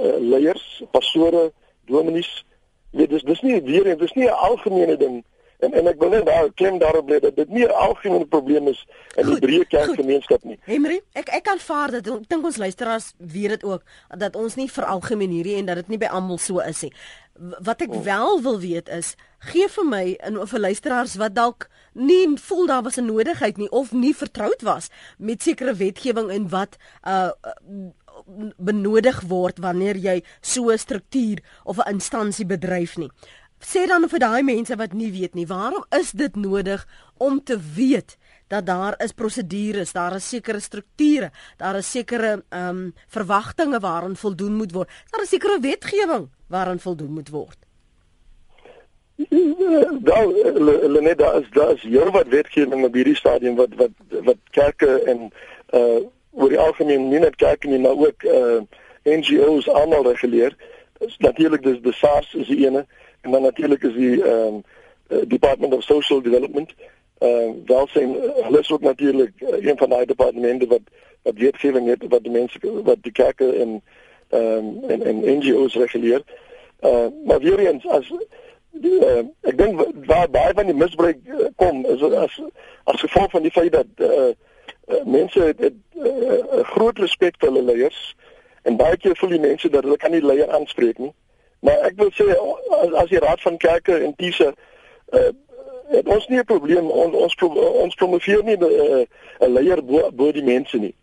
[0.03, 1.51] uh, leiers, pastore,
[1.85, 2.31] dominees
[2.93, 5.23] weet dis dis nie weer en dis nie 'n algemene ding
[5.63, 8.67] en en ek wil net daar klem daarop lê dat dit nie 'n algemene probleem
[8.67, 10.59] is in die breë kerkgemeenskap nie.
[10.65, 13.81] Henry, ek ek kan vaar dat ek dink ons luisteraars weet dit ook
[14.17, 16.93] dat ons nie veralgemeen hierdie en dat dit nie by almal so is nie.
[17.39, 18.03] Wat ek oh.
[18.03, 22.83] wel wil weet is, gee vir my in vir luisteraars wat dalk nie voel daar
[22.83, 27.31] was 'n nodigheid nie of nie vertroud was met sekere wetgewing en wat uh
[28.57, 33.11] benodig word wanneer jy so 'n struktuur of 'n instansie bedryf nie.
[33.59, 37.59] Sê dan vir daai mense wat nie weet nie, waarom is dit nodig om te
[37.75, 43.79] weet dat daar is prosedures, daar is sekere strukture, daar is sekere ehm um, verwagtinge
[43.79, 44.89] waaraan voldoen moet word.
[45.09, 47.57] Daar is sekere wetgewing waaraan voldoen moet word.
[50.01, 53.91] Daar hulle net daar is daar is hier wat wetgewing op hierdie stadium wat wat
[54.23, 55.31] wat kerke en
[55.73, 56.01] uh
[56.33, 58.61] oor die algemeen nie net kerke nie maar ook uh
[59.03, 60.55] NGOs almal reguleer.
[60.99, 62.85] Is natuurlik dis die SARS is die ene
[63.21, 64.63] en dan natuurlik is die ehm um,
[65.27, 66.73] Department of Social Development.
[67.19, 70.81] Uh, welsyn hulle is ook natuurlik uh, een van daai departemente wat
[71.23, 73.81] wat wetgewing het wat die mense wat die kerke en
[74.29, 76.23] ehm um, en, en NGOs reguleer.
[76.79, 78.11] Uh maar weer eens as
[78.71, 82.41] die, uh, ek dink waar baie van die misbruik uh, kom is as
[82.83, 84.33] as gevolg van die feit dat uh
[84.87, 88.15] uh, mense het, het uh, groot respek vir hulle leiers
[88.63, 91.13] en baie keer voel die mense dat hulle kan nie leier aanspreek nie.
[91.63, 95.31] Maar ek wil sê as, as die raad van kerke en diese uh,
[95.93, 97.35] het ons nie 'n probleem on, ons
[97.85, 100.95] ons promoveer nie 'n uh, leier bo, bo die mense nie.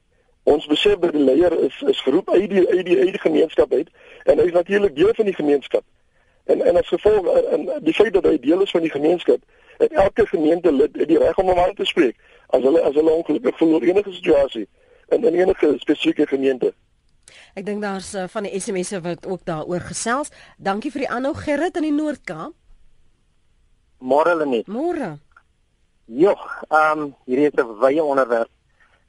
[0.42, 3.72] Ons besef dat die leier is is geroep uit die uit die uit die gemeenskap
[3.72, 3.88] uit
[4.24, 5.84] en hy is natuurlik deel van die gemeenskap.
[6.44, 9.40] En en as gevolg en die feit dat hy deel is van die gemeenskap,
[9.78, 13.10] het elke gemeente lid die reg om hom aan te spreek as hulle as hulle
[13.10, 14.68] ongelukkig voel oor enige situasie
[15.08, 16.72] in in enige spesifieke gemeente.
[17.54, 20.30] Ek dink daar's uh, van die SMS'e wat ook daaroor gesels.
[20.58, 22.54] Dankie vir die aanhou Gerrit in die Noord-Kaap.
[24.00, 24.66] Môre hulle net.
[24.68, 25.18] Môre.
[26.06, 28.50] Jogg, ehm um, hierdie is 'n wye onderwerp.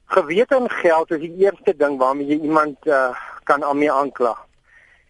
[0.06, 4.36] Gewete en geld is die eerste ding waarmee jy iemand uh, kan aan mee aankla.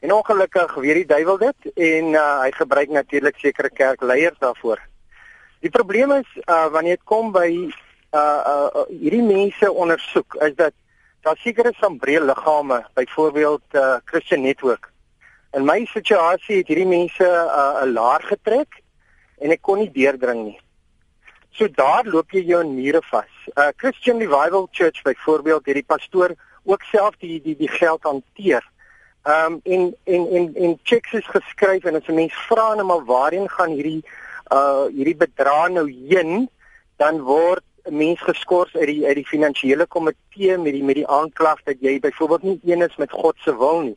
[0.00, 4.78] En ongelukkig weet die duiwel dit en uh, hy gebruik natuurlik sekere kerkleiers daarvoor.
[5.60, 7.70] Die probleem is uh, wanneer dit kom by
[8.12, 10.74] uh uh hierdie mense ondersoek is dat
[11.22, 14.90] daar sekere sambree liggame, byvoorbeeld uh Christian Network.
[15.52, 18.81] In my situasie het hierdie mense uh 'n laar getrek
[19.42, 20.58] en ek kon nie deurdring nie.
[21.52, 23.32] So daar loop jy jou mure vas.
[23.56, 28.64] Uh Christian Revival Church byvoorbeeld het die pastoor ook self die die die geld hanteer.
[29.24, 33.04] Um en en en en checks is geskryf en as 'n mens vra net maar
[33.04, 34.02] waarheen gaan hierdie
[34.52, 36.48] uh hierdie bedrag nou heen,
[36.96, 41.08] dan word 'n mens geskort uit die uit die finansiële komitee met die met die
[41.08, 43.96] aanklag dat jy byvoorbeeld nie een is met God se wil nie.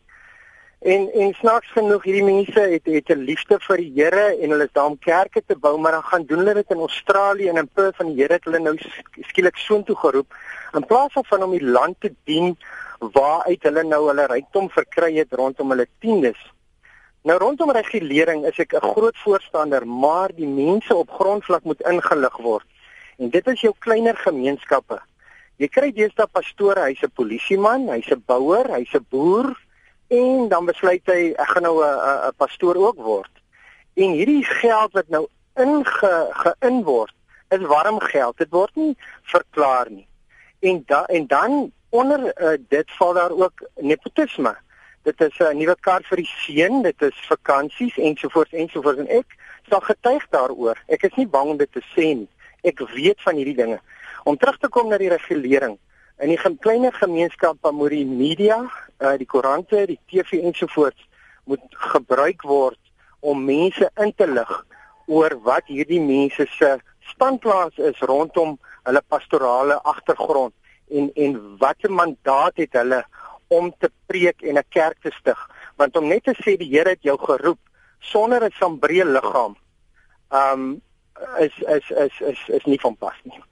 [0.86, 4.64] En en snaaks genoeg hierdie mense het het 'n liefde vir die Here en hulle
[4.64, 7.58] is daar om kerke te bou, maar dan gaan doen hulle dit in Australië en
[7.58, 8.78] in Perth van die Here het hulle nou
[9.22, 10.36] skielik soontoe geroep
[10.74, 12.58] in plaas van om die land te dien
[13.00, 16.54] waaruit hulle nou hulle rykdom verkry het rondom hulle tiendes.
[17.24, 22.38] Nou rondom regulering is ek 'n groot voorstander, maar die mense op grondvlak moet ingelig
[22.38, 22.66] word.
[23.18, 25.02] En dit is jou kleiner gemeenskappe.
[25.58, 29.65] Jy kry deesdae pastore, hy's 'n polisieman, hy's 'n bouer, hy's 'n boer
[30.08, 33.32] en dan besluit hy ek gaan nou 'n 'n pastoor ook word.
[33.94, 37.14] En hierdie geld wat nou inge gein word,
[37.50, 38.38] is warm geld.
[38.38, 40.08] Dit word nie verklaar nie.
[40.60, 44.56] En da, en dan onder uh, dit val daar ook nepotisme.
[45.02, 49.08] Dit is 'n uh, nuwe kar vir die seun, dit is vakansies ensovoorts ensovoorts en
[49.08, 49.38] ek
[49.70, 50.78] sal getuig daaroor.
[50.88, 52.30] Ek is nie bang om dit te sê nie.
[52.64, 53.80] Ek weet van hierdie dinge.
[54.24, 55.78] Om terug te kom na die regulering.
[56.24, 58.62] In die kleiner gemeenskappe moet die media,
[59.04, 61.02] uh, die koerante, die TV ensovoorts
[61.44, 62.80] moet gebruik word
[63.20, 64.54] om mense in te lig
[65.12, 66.70] oor wat hierdie mense se
[67.12, 68.56] standplaas is rondom
[68.88, 70.54] hulle pastorale agtergrond
[70.90, 73.02] en en watter mandaat het hulle
[73.54, 75.42] om te preek en 'n kerk te stig.
[75.76, 77.60] Want om net te sê die Here het jou geroep
[78.00, 79.58] sonder 'n sambreel liggaam
[80.32, 80.82] um
[81.40, 83.44] is is is is is nie van pas nie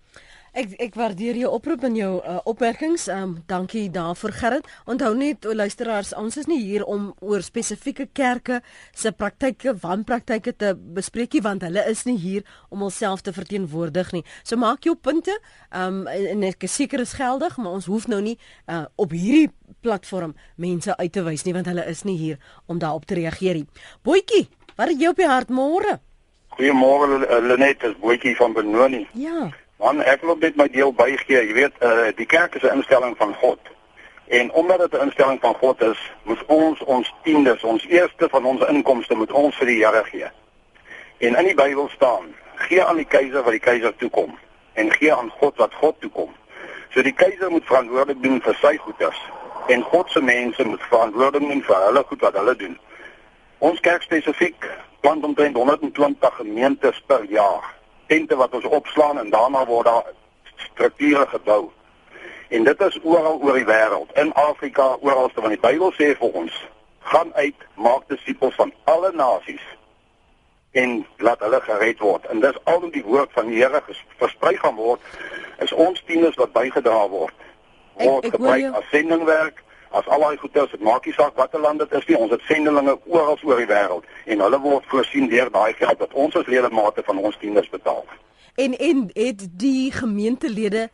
[0.53, 3.07] Ek ek waardeer jou oproep en jou uh, opmerkings.
[3.09, 4.67] Ehm um, dankie daarvoor Gerrit.
[4.85, 8.59] Onthou net o luisteraars, ons is nie hier om oor spesifieke kerke
[8.93, 14.11] se praktyke, wanpraktyke te bespreek nie want hulle is nie hier om homself te verteenwoordig
[14.13, 14.21] nie.
[14.43, 15.39] So maak jou punte.
[15.71, 18.37] Ehm um, en ek is seker is geldig, maar ons hoef nou nie
[18.69, 19.49] uh, op hierdie
[19.81, 22.37] platform mense uit te wys nie want hulle is nie hier
[22.69, 23.65] om daarop te reageer nie.
[24.05, 24.45] Boetjie,
[24.77, 25.97] wat het jy op die hart môre?
[26.53, 29.07] Goeiemôre Lenet, dis Boetjie van Benoni.
[29.17, 29.49] Ja.
[29.83, 31.41] Man, ek wil net my deel bygee.
[31.43, 33.59] Jy weet, uh die kerk is 'n instelling van God.
[34.27, 38.45] En omdat dit 'n instelling van God is, moet ons ons tiendes, ons eerste van
[38.45, 40.29] ons inkomste moet ons vir die Here gee.
[41.17, 44.37] En in die Bybel staan: Gee aan die keiser wat die keiser toekom
[44.73, 46.31] en gee aan God wat God toekom.
[46.89, 49.19] So die keiser moet verantwoordelik doen vir sy goederes
[49.67, 52.79] en God se mense moet verantwoordelik doen vir hulle goed wat hulle doen.
[53.57, 54.69] Ons kerk spesifiek
[54.99, 57.82] plant omtrent 120 gemeentes per jaar
[58.13, 60.11] tente wat ons opslaan en daarna word daar
[60.55, 61.71] strukture gebou.
[62.53, 66.35] En dit is oral oor die wêreld, in Afrika, oral waar die Bybel sê vir
[66.41, 66.57] ons,
[67.09, 69.63] gaan uit, maak disippels van alle nasies
[70.77, 72.25] en laat hulle gered word.
[72.33, 73.81] En dis al die woord van die Here
[74.21, 75.01] versprei gaan word,
[75.65, 77.49] is ons tieners wat bygedra word.
[78.01, 79.62] Word gebruik as sendingwerk
[79.99, 82.45] as al daai goeie dit maak nie saak watter land dit is nie ons het
[82.49, 86.49] sendelinge oral oor die wêreld en hulle word voorsien deur daai geld wat ons as
[86.53, 88.05] ledemate van ons tieners betaal.
[88.55, 90.89] En en het die gemeentelede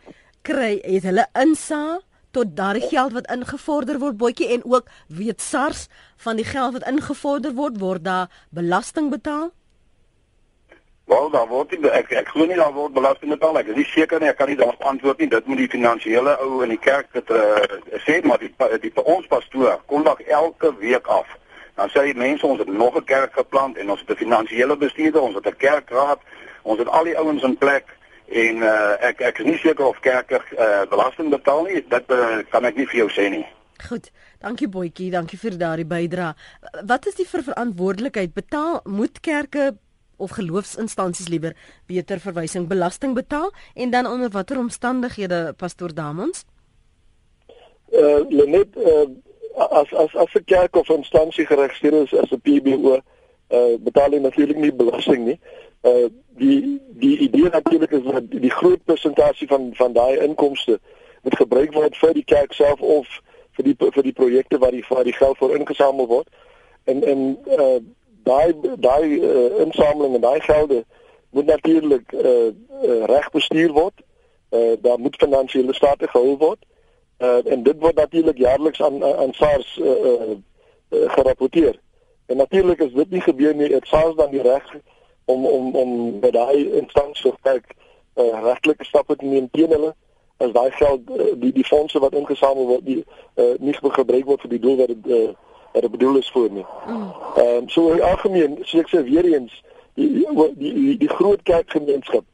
[0.47, 1.99] kry het hulle insa
[2.31, 5.87] tot daardie geld wat ingevorder word boetjie en ook weet SARS
[6.25, 9.49] van die geld wat ingevorder word word daar belasting betaal?
[11.09, 13.57] Wel, daar word nie ek ek glo nie daar word belasting betaal.
[13.57, 15.27] Ek is nie seker nie, ek kan nie daarop antwoord nie.
[15.31, 17.63] Dit moet die finansiële ou in die kerk dit uh,
[18.05, 18.51] sê, maar die
[18.83, 21.31] die vir ons pastoor kom dag elke week af.
[21.79, 24.77] Dan sê die mense ons het nog 'n kerk geplant en ons het 'n finansiële
[24.77, 26.21] bestuurder, ons het 'n kerkraad,
[26.61, 27.89] ons het al die ouens in plek
[28.29, 31.81] en uh, ek ek is nie seker of kerke uh, belasting betaal nie.
[31.89, 33.45] Dit uh, kan ek nie vir jou sê nie.
[33.89, 34.11] Goed.
[34.39, 36.33] Dankie Boetjie, dankie vir daardie bydrae.
[36.85, 38.33] Wat is die verantwoordelikheid?
[38.33, 39.73] Betaal moet kerke
[40.19, 41.55] of geloofsinstansies liewer
[41.87, 46.45] beter verwysing belasting betaal en dan onder watter omstandighede pastoor Damons?
[47.91, 49.07] Uh net uh
[49.59, 52.99] as as as 'n kerk of instansie geregistreer is as 'n PBO,
[53.49, 55.39] uh betaal jy natuurlik nie belasting nie.
[55.81, 60.79] Uh die die idee natuurlik is dat die groot persentasie van van daai inkomste
[61.21, 63.07] moet gebruik word vir die kerk self of
[63.51, 66.27] vir die vir die projekte waar die waar die geld vir ingesamel word.
[66.83, 67.79] En en uh
[68.23, 70.85] daai daai uh, insameling en daai gelde
[71.29, 72.47] moet natuurlik uh,
[72.83, 74.01] uh, reg bestuur word.
[74.49, 76.65] Uh, daar moet finansiële state gehou word.
[77.17, 80.21] Uh, en dit word natuurlik jaarliks aan aan SARS uh, uh,
[80.89, 81.79] uh, gerapporteer.
[82.25, 83.69] En natuurlik is dit nie gebeur nie.
[83.69, 84.75] Dit SARS dan die reg
[85.25, 87.73] om om om by daai instansie werk
[88.15, 89.93] uh, regtelike stappe te neem teen hulle
[90.37, 93.03] as daai geld uh, die die fondse wat ingesamel word die
[93.35, 95.29] uh, nie gebruik word vir die doel wat dit uh,
[95.73, 96.65] wat dit bedoel is vir nie.
[96.87, 97.11] Mm.
[97.35, 99.53] Ehm um, so in algemeen, so ek sê weer eens,
[99.93, 102.25] die die die, die groot kerkgemeenskap.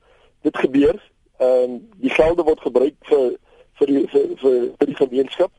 [0.41, 1.01] Dit gebeur.
[1.37, 3.35] Ehm um, die gelde word gebruik vir
[3.79, 5.51] vir die vir vir, vir die gemeenskap.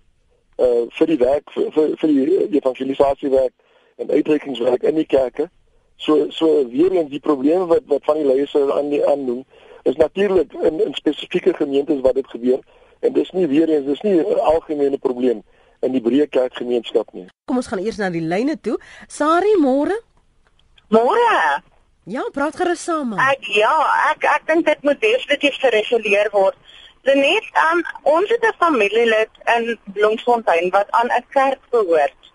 [0.57, 3.53] Uh vir die werk vir vir, vir die evangelisasiewerk
[3.97, 5.51] en uitreikingswerk in die kerke.
[5.97, 9.45] So so weer eens die probleme wat wat van die leiers aan die aannoem
[9.83, 12.61] is natuurlik in in spesifieke gemeentes wat dit gebeur
[13.01, 15.43] en dis nie weer eens dis nie 'n algemene probleem
[15.87, 17.27] in die breë kerkgemeenskap nie.
[17.49, 18.77] Kom ons gaan eers na die lyne toe.
[19.09, 19.97] Sari, môre?
[20.95, 21.63] Môre.
[22.07, 23.17] Ja, praat gerus saam.
[23.19, 23.75] Ek ja,
[24.13, 26.55] ek ek dink dit moet definitief gereguleer word.
[27.07, 32.31] Net um, ons het 'n familielid in Bloemfontein wat aan 'n kerk behoort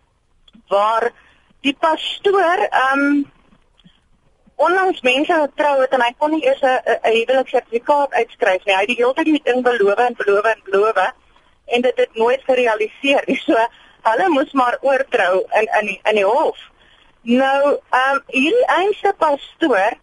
[0.68, 1.12] waar
[1.62, 2.60] die pastoor
[2.92, 3.32] um
[4.56, 8.76] onlangs mense getrou het en hy kon nie eers 'n huweliksertifikaat uitskryf nie.
[8.76, 10.98] Hy het die hele tyd die ding beloof en beloof en beloof
[11.66, 13.40] en dit het nooit gerealiseer nie.
[13.48, 13.58] So
[14.02, 16.58] hulle moes maar oortrou in in die, in die hof.
[17.22, 19.94] Nou, ehm um, hierdie eenste pastoor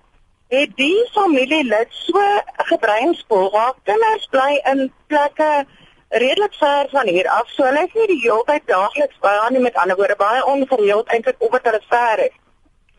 [0.49, 2.23] het die familielid so
[2.71, 5.67] gebreinspoel waar kinders bly in plekke
[6.09, 7.49] redelik ver van hier af.
[7.49, 10.45] So hulle is nie die hele tyd daagliks by haar nie met ander woorde baie
[10.45, 12.37] ongereeld eintlik omdat hulle ver is.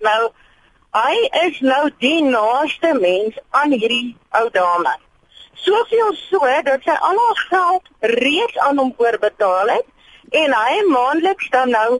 [0.05, 0.31] Nou
[0.93, 4.93] hy is nou die naaste mens aan hierdie ou dame.
[5.63, 9.87] Soveel so dat sy al haar geld reeds aan hom oorbetaal het
[10.43, 11.99] en hy maandeliks dan nou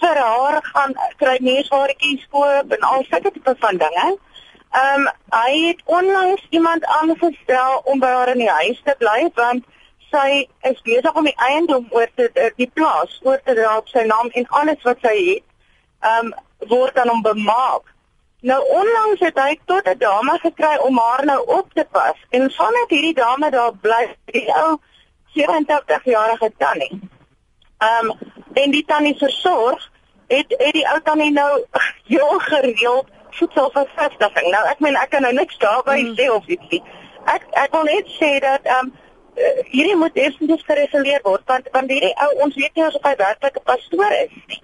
[0.00, 4.08] vir haar gaan kry neuswaartjies koop en al sulke tipe van dinge.
[4.70, 9.30] Ehm um, hy het onlangs iemand aangestel om by haar in die huis te bly
[9.34, 9.64] want
[10.10, 14.04] sy is besig om die eiendom oor te die plaas oor te dra op sy
[14.10, 15.46] naam en alles wat sy het,
[16.02, 16.34] ehm um,
[16.68, 17.86] word aan hom bemaak.
[18.40, 22.50] Nou onlangs het hy tot 'n dame gekry om haar nou op te pas en
[22.50, 24.78] vandat hierdie dame daar bly, die ou
[25.34, 27.00] 87 jarige tannie.
[27.78, 28.18] Ehm um,
[28.52, 29.90] en die tannie versorg
[30.26, 31.64] het het die ou tannie nou
[32.12, 34.50] heel gereeld voedsel vervestiging.
[34.50, 36.16] Nou ek meen ek kan nou niks daarby mm.
[36.18, 36.82] sê of ietsie.
[37.24, 38.92] Ek ek wil net sê dat ehm um,
[39.70, 43.56] hierdie moet definitief gereguleer word want want hierdie ou ons weet nie of hy werklik
[43.56, 44.62] 'n pastoor is nie.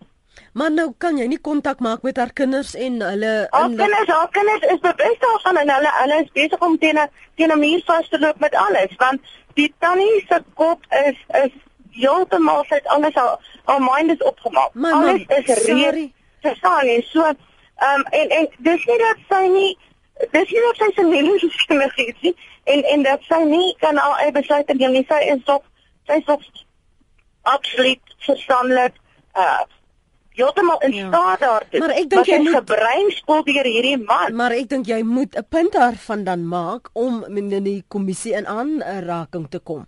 [0.56, 4.30] Maar nou kan jy nie kontak maak met haar kinders en hulle Haar kinders, haar
[4.32, 7.82] kinders is bewus daarvan en hulle hulle is besig om teen 'n teen 'n muur
[7.88, 9.20] vas te loop met alles want
[9.54, 11.52] die tannie se kop is is
[11.90, 14.74] heeltemal sy alles haar haar mind is opgemaak.
[14.74, 19.22] Maar, alles man, is reeds verstaan en so ehm um, en en dis nie dat
[19.28, 19.78] sy nie
[20.30, 24.16] dis nie dat sy se lewensstemme gee nie en en dat sy nie kan al
[24.16, 25.06] eie besluite neem nie.
[25.08, 25.64] Sy is toch
[26.06, 26.66] sy is
[27.42, 28.94] absoluut verstandelik
[29.34, 29.64] uh
[30.36, 31.08] heeltemal in ja.
[31.08, 31.80] staat daartoe.
[31.80, 34.36] Maar ek dink jy moet gebreinspoel deur hierdie man.
[34.36, 38.46] Maar ek dink jy moet 'n punt daarvan dan maak om in die kommissie in
[38.46, 39.86] aanraking te kom.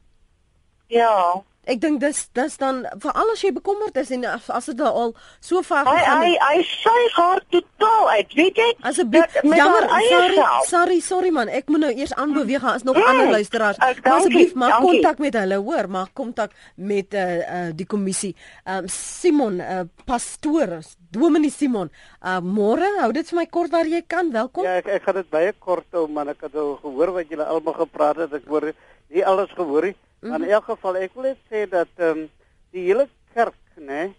[0.89, 1.45] Ja.
[1.69, 5.11] Ek dink dis dis dan vir al as jy bekommerd is en as dit al
[5.45, 6.39] so ver gegaan het.
[6.41, 8.69] Hy hy sy haar totaal uit, weet jy?
[8.89, 10.39] Asseblief, jammer, sorry,
[10.71, 13.81] sorry, sorry man, ek moet nou eers aanbeweeg, as nog nee, ander luisteraars.
[13.85, 18.33] Asseblief, maak kontak met hulle, hoor, maak kontak met uh, uh die kommissie.
[18.65, 20.79] Um Simon, uh pastoor,
[21.13, 21.93] Dominee Simon.
[22.25, 24.33] Uh môre, hou dit vir my kort waar jy kan.
[24.33, 24.65] Welkom.
[24.65, 26.33] Ja, ek ek gaan dit baie kort hou, man.
[26.33, 28.41] Ek het al gehoor wat julle almal gepraat het.
[28.41, 29.97] Ek hoor nie alles gehoor nie.
[30.21, 30.43] Mm -hmm.
[30.43, 32.31] In elk geval ek wil net sê dat ehm um,
[32.71, 33.85] die hele kerk, né?
[33.87, 34.15] Nee,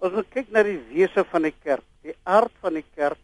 [0.00, 3.18] ons kyk na die wese van die kerk, die aard van die kerk,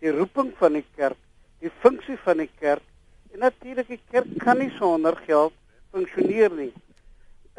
[0.00, 1.18] die roeping van die kerk,
[1.60, 2.86] die funksie van die kerk.
[3.32, 5.52] En natuurlik die kerk kan nie sonder geld
[5.90, 6.72] funksioneer nie.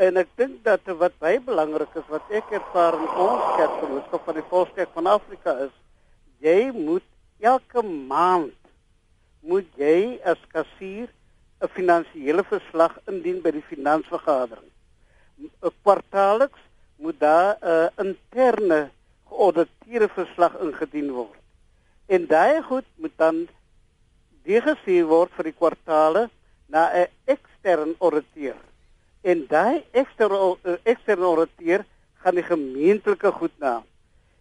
[0.01, 4.39] En ek dink dat wat baie belangrik is wat ek ervaar in ons kerkgenootskap van
[4.39, 5.73] die Volkskerk van Afrika is,
[6.41, 7.05] jy moet
[7.39, 8.57] elke maand
[9.41, 11.09] moet jy as kassier
[11.61, 14.69] 'n finansiële verslag indien by die finansvergadering.
[15.41, 16.61] 'n Kwartaalliks
[16.97, 18.89] moet daar 'n interne
[19.29, 21.39] geauditeerde verslag ingedien word.
[22.05, 23.47] En daai goed moet dan
[24.43, 26.29] deurgestuur word vir die kwartaale
[26.65, 28.59] na 'n eksterne auditeur.
[29.21, 31.85] En daai eksterne eksterne auditeur
[32.21, 33.83] gaan die gemeentelike goed na.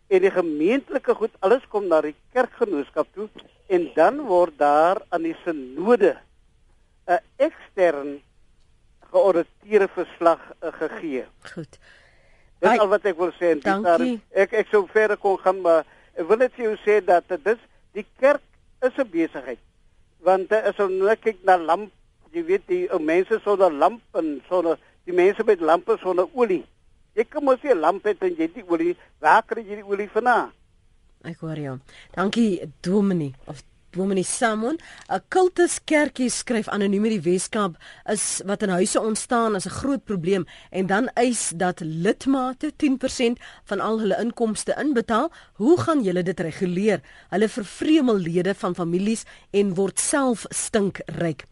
[0.08, 3.28] En die gemeentelike goed alles kom na die kerkgenootskap toe
[3.66, 6.16] en dan word daar aan die sinode
[7.10, 8.20] 'n ekstern
[9.10, 11.24] geauditeerde verslag uh, gegee.
[11.52, 11.78] Goed.
[12.60, 14.02] Dis al wat ek wil sê en daar
[14.42, 17.60] ek ek sou verder kon gaan maar ek wil net vir jou sê dat dis
[17.96, 18.44] die kerk
[18.86, 19.58] is 'n besigheid.
[20.20, 21.90] Want as ons nou kyk na lamp,
[22.30, 26.64] jy weet die ou mense sonder lamp en sonder die mense met lampe sonder olie.
[27.16, 29.80] Jy kan mos nie 'n lamp hê en jy het die olie, waar kry jy
[29.80, 30.52] die olie vandaan?
[31.24, 31.78] Ek hoor jou.
[32.14, 34.78] Dankie Dominee of Dominee Samon,
[35.08, 37.74] 'n kultuskerkie skryf anoniem in die Weskaap
[38.06, 43.38] is wat in huise ontstaan as 'n groot probleem en dan eis dat lidmate 10%
[43.64, 45.32] van al hulle inkomste inbetaal.
[45.54, 47.00] Hoe gaan julle dit reguleer?
[47.28, 51.44] Hulle vervreemel lede van families en word self stinkryk.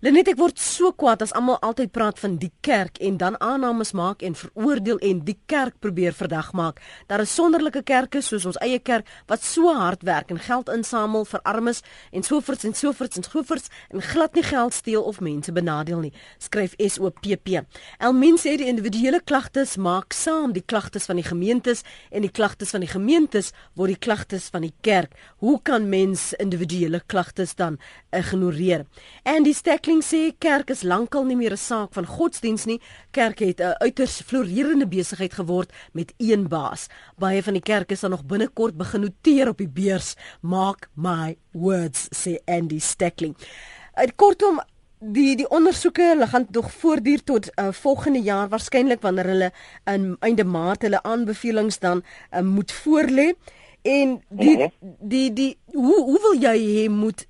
[0.00, 3.90] Lenet ek word so kwaad as almal altyd praat van die kerk en dan aannames
[3.92, 6.78] maak en veroordeel en die kerk probeer verdag maak.
[7.04, 11.26] Daar is sonderlike kerke soos ons eie kerk wat so hard werk en geld insamel
[11.28, 11.82] vir armes
[12.16, 16.12] en sovoorts en sovoorts en sovoorts en glad nie geld steel of mense benadeel nie.
[16.40, 17.60] Skryf SOPP.
[18.00, 22.72] Elmin sê die individuele klagtes maak saam die klagtes van die gemeentes en die klagtes
[22.72, 25.12] van die gemeentes word die klagtes van die kerk.
[25.44, 27.76] Hoe kan mens individuele klagtes dan
[28.16, 28.88] ignoreer?
[29.28, 29.56] En die
[29.90, 32.80] Steckling sê kerk is lankal nie meer 'n saak van godsdiens nie.
[33.10, 36.86] Kerk het 'n uiters floreerende besigheid geword met een baas.
[37.18, 40.14] Baie van die kerke sal nog binnekort begin noteer op die beurs.
[40.42, 43.34] Mark my words sê Andy Steckling.
[44.16, 44.60] Kortom
[45.00, 49.52] die die ondersoeke hulle gaan nog voortduur tot uh, volgende jaar waarskynlik wanneer hulle
[49.86, 53.34] in einde maart hulle aanbevelings dan uh, moet voorlê
[53.82, 54.70] en die, die
[55.00, 57.26] die die hoe hoe wil jy hê moet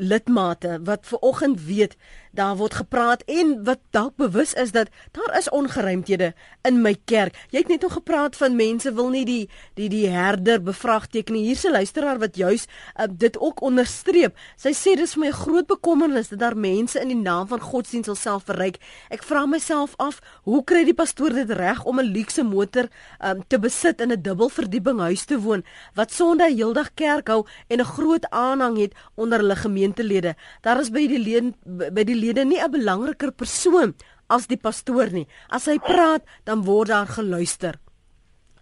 [0.00, 1.96] lidmate wat ver oggend weet
[2.30, 7.36] daar word gepraat en wat dalk bewus is dat daar is ongeruimthede in my kerk.
[7.50, 11.44] Jy het net nog gepraat van mense wil nie die die die herder bevraagteken nie.
[11.50, 14.36] Hierse luisteraar wat juis uh, dit ook onderstreep.
[14.56, 17.60] Sy sê dis vir my 'n groot bekommernis dat daar mense in die naam van
[17.60, 18.78] godsdienst sal self verryk.
[19.10, 22.88] Ek vra myself af, hoe kry die pastoor dit reg om 'n luukse motor
[23.24, 25.64] um, te besit in 'n dubbelverdieping huis te woon
[25.94, 30.34] wat Sondag heeldag kerk hou en 'n groot aanhang het onder hulle gemeentelede.
[30.60, 33.94] Daar is by die leen, by die lede nie 'n belangriker persoon
[34.28, 35.26] as die pastoor nie.
[35.50, 37.80] As hy praat, dan word daar geluister.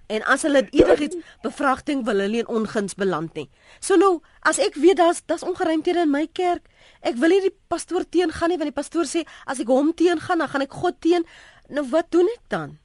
[0.09, 3.49] En as hulle enigiets bevragting wil hulle in onguns beland nie.
[3.81, 6.65] So nou, as ek weet daar's daar's ongeruimthede in my kerk,
[7.05, 10.41] ek wil nie die pastoor teengaan nie want die pastoor sê as ek hom teengaan,
[10.41, 11.29] dan gaan ek God teen.
[11.69, 12.79] Nou wat doen ek dan?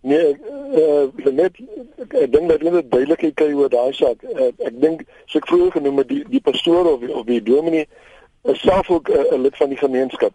[0.00, 1.58] Nee, uh, net
[2.00, 4.24] ek, ek dink dat hulle duidelikheid kry oor daai saak.
[4.24, 7.84] Uh, ek dink so ek vroeër genoem het die die pastoor of of die dominee
[8.42, 10.32] is self ook eh, 'n uh, lid van die gemeenskap.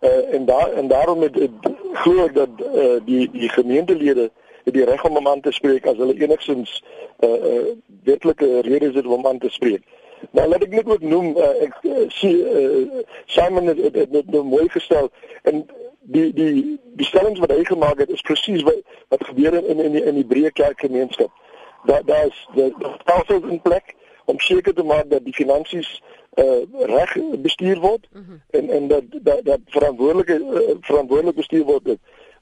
[0.00, 1.50] Uh, en daar en daarom het, het
[1.92, 4.30] glo ek dat uh, die die gemeentelede
[4.64, 6.82] het die reg om aan te spreek as hulle enigsins
[7.18, 7.66] 'n uh, uh,
[8.04, 9.82] wetlike redes het om aan te spreek.
[10.30, 14.30] Nou laat ek net ook noem uh, ek uh, sien uh, Simon het, het, het
[14.30, 15.10] nou mooi gestel
[15.42, 15.66] en
[16.00, 19.92] die die die stellings wat hy gemaak het is presies wat wat gebeur in in
[19.92, 21.32] die, in die breë kerkgemeenskap.
[21.84, 22.72] Daar daar's die
[23.04, 23.94] tafels in plek
[24.24, 26.02] om seker te maak dat die finansies
[26.36, 28.24] uh, reg bestuur word mhm.
[28.28, 28.60] -huh.
[28.60, 31.88] en en dat dat, dat verantwoordelike uh, verantwoordelik bestuur word.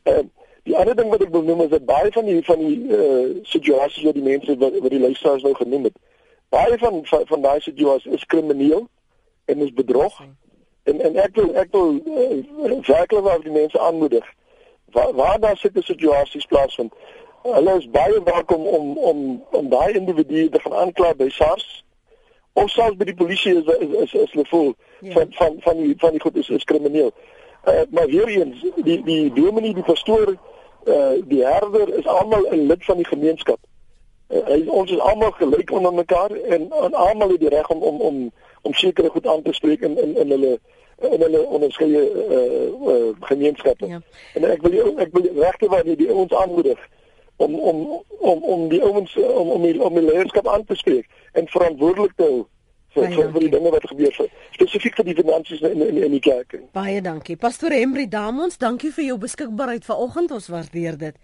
[0.02, 0.18] Uh,
[0.62, 3.36] die ander ding wat ek wil noem is dat baie van die van die uh,
[3.42, 5.96] situasies wat die mense wat, wat die luisteraars nou genoem het,
[6.48, 8.88] baie van van, van daai situasies is krimineel
[9.44, 10.22] en is bedrog.
[10.82, 14.24] En en ek wil ek wil uh, werklik waar die mense aanmoedig
[14.94, 16.92] waar waar daar sulke situasies plaasvind.
[17.42, 21.84] Hulle is baie welkom om om om daai individue te gaan aankla by SARS
[22.54, 25.12] of selfs by die polisie is is is, is hulle voel ja.
[25.12, 27.12] van van van die van die goed is is krimineel.
[27.64, 30.36] Uh, maar weer eens die die dominee die pastoor
[30.84, 33.58] uh, die herder is almal 'n lid van die gemeenskap.
[34.28, 38.00] Uh, ons is almal gelyk onder mekaar en, en almal het die reg om om
[38.00, 38.32] om
[38.62, 40.58] om sekere goed aan te spreek in in in hulle
[41.10, 43.86] in hulle onderskeie uh, uh, gemeenskappe.
[43.86, 44.00] Ja.
[44.34, 46.78] En ek wil ek wil regte wat die, die ons aanmoedig
[47.36, 51.08] om om om om die ouens om om die, om die leierskap aan te spreek
[51.32, 52.44] en verantwoordelik te hou
[52.94, 56.14] vir vir, vir die dinge wat gebeur vir spesifiek vir die finansies in in in
[56.14, 56.58] die kerk.
[56.76, 57.36] Baie dankie.
[57.36, 60.34] Pastor Henry Damons, dankie vir jou beskikbaarheid vanoggend.
[60.38, 61.18] Ons waardeer dit.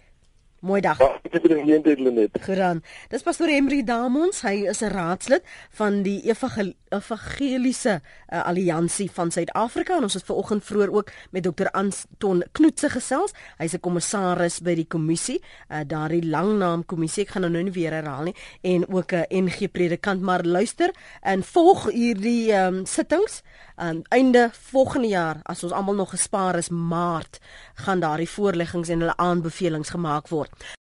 [0.61, 0.99] Mooi dag.
[1.01, 2.35] Ja, ek het dit nie eintlik net.
[2.45, 2.83] Geran.
[3.09, 5.41] Dis pastoor Emri Damons, hy is 'n raadslid
[5.73, 11.43] van die Evangeliese uh, Alliansie van Suid-Afrika en ons het ver oggend vroeër ook met
[11.43, 11.65] Dr.
[11.71, 13.33] Anton Knoetse gesels.
[13.57, 15.41] Hy's 'n kommissaris by die kommissie,
[15.71, 17.23] uh, daardie langnaam kommissie.
[17.23, 20.93] Ek gaan nou nie weer herhaal nie en ook 'n uh, NG predikant maar luister
[21.21, 23.41] en volg hierdie um, sittings
[23.81, 27.39] aan einde volgende jaar as ons almal nog gespaar is maart
[27.85, 30.71] gaan daardie voorleggings en hulle aanbevelings gemaak word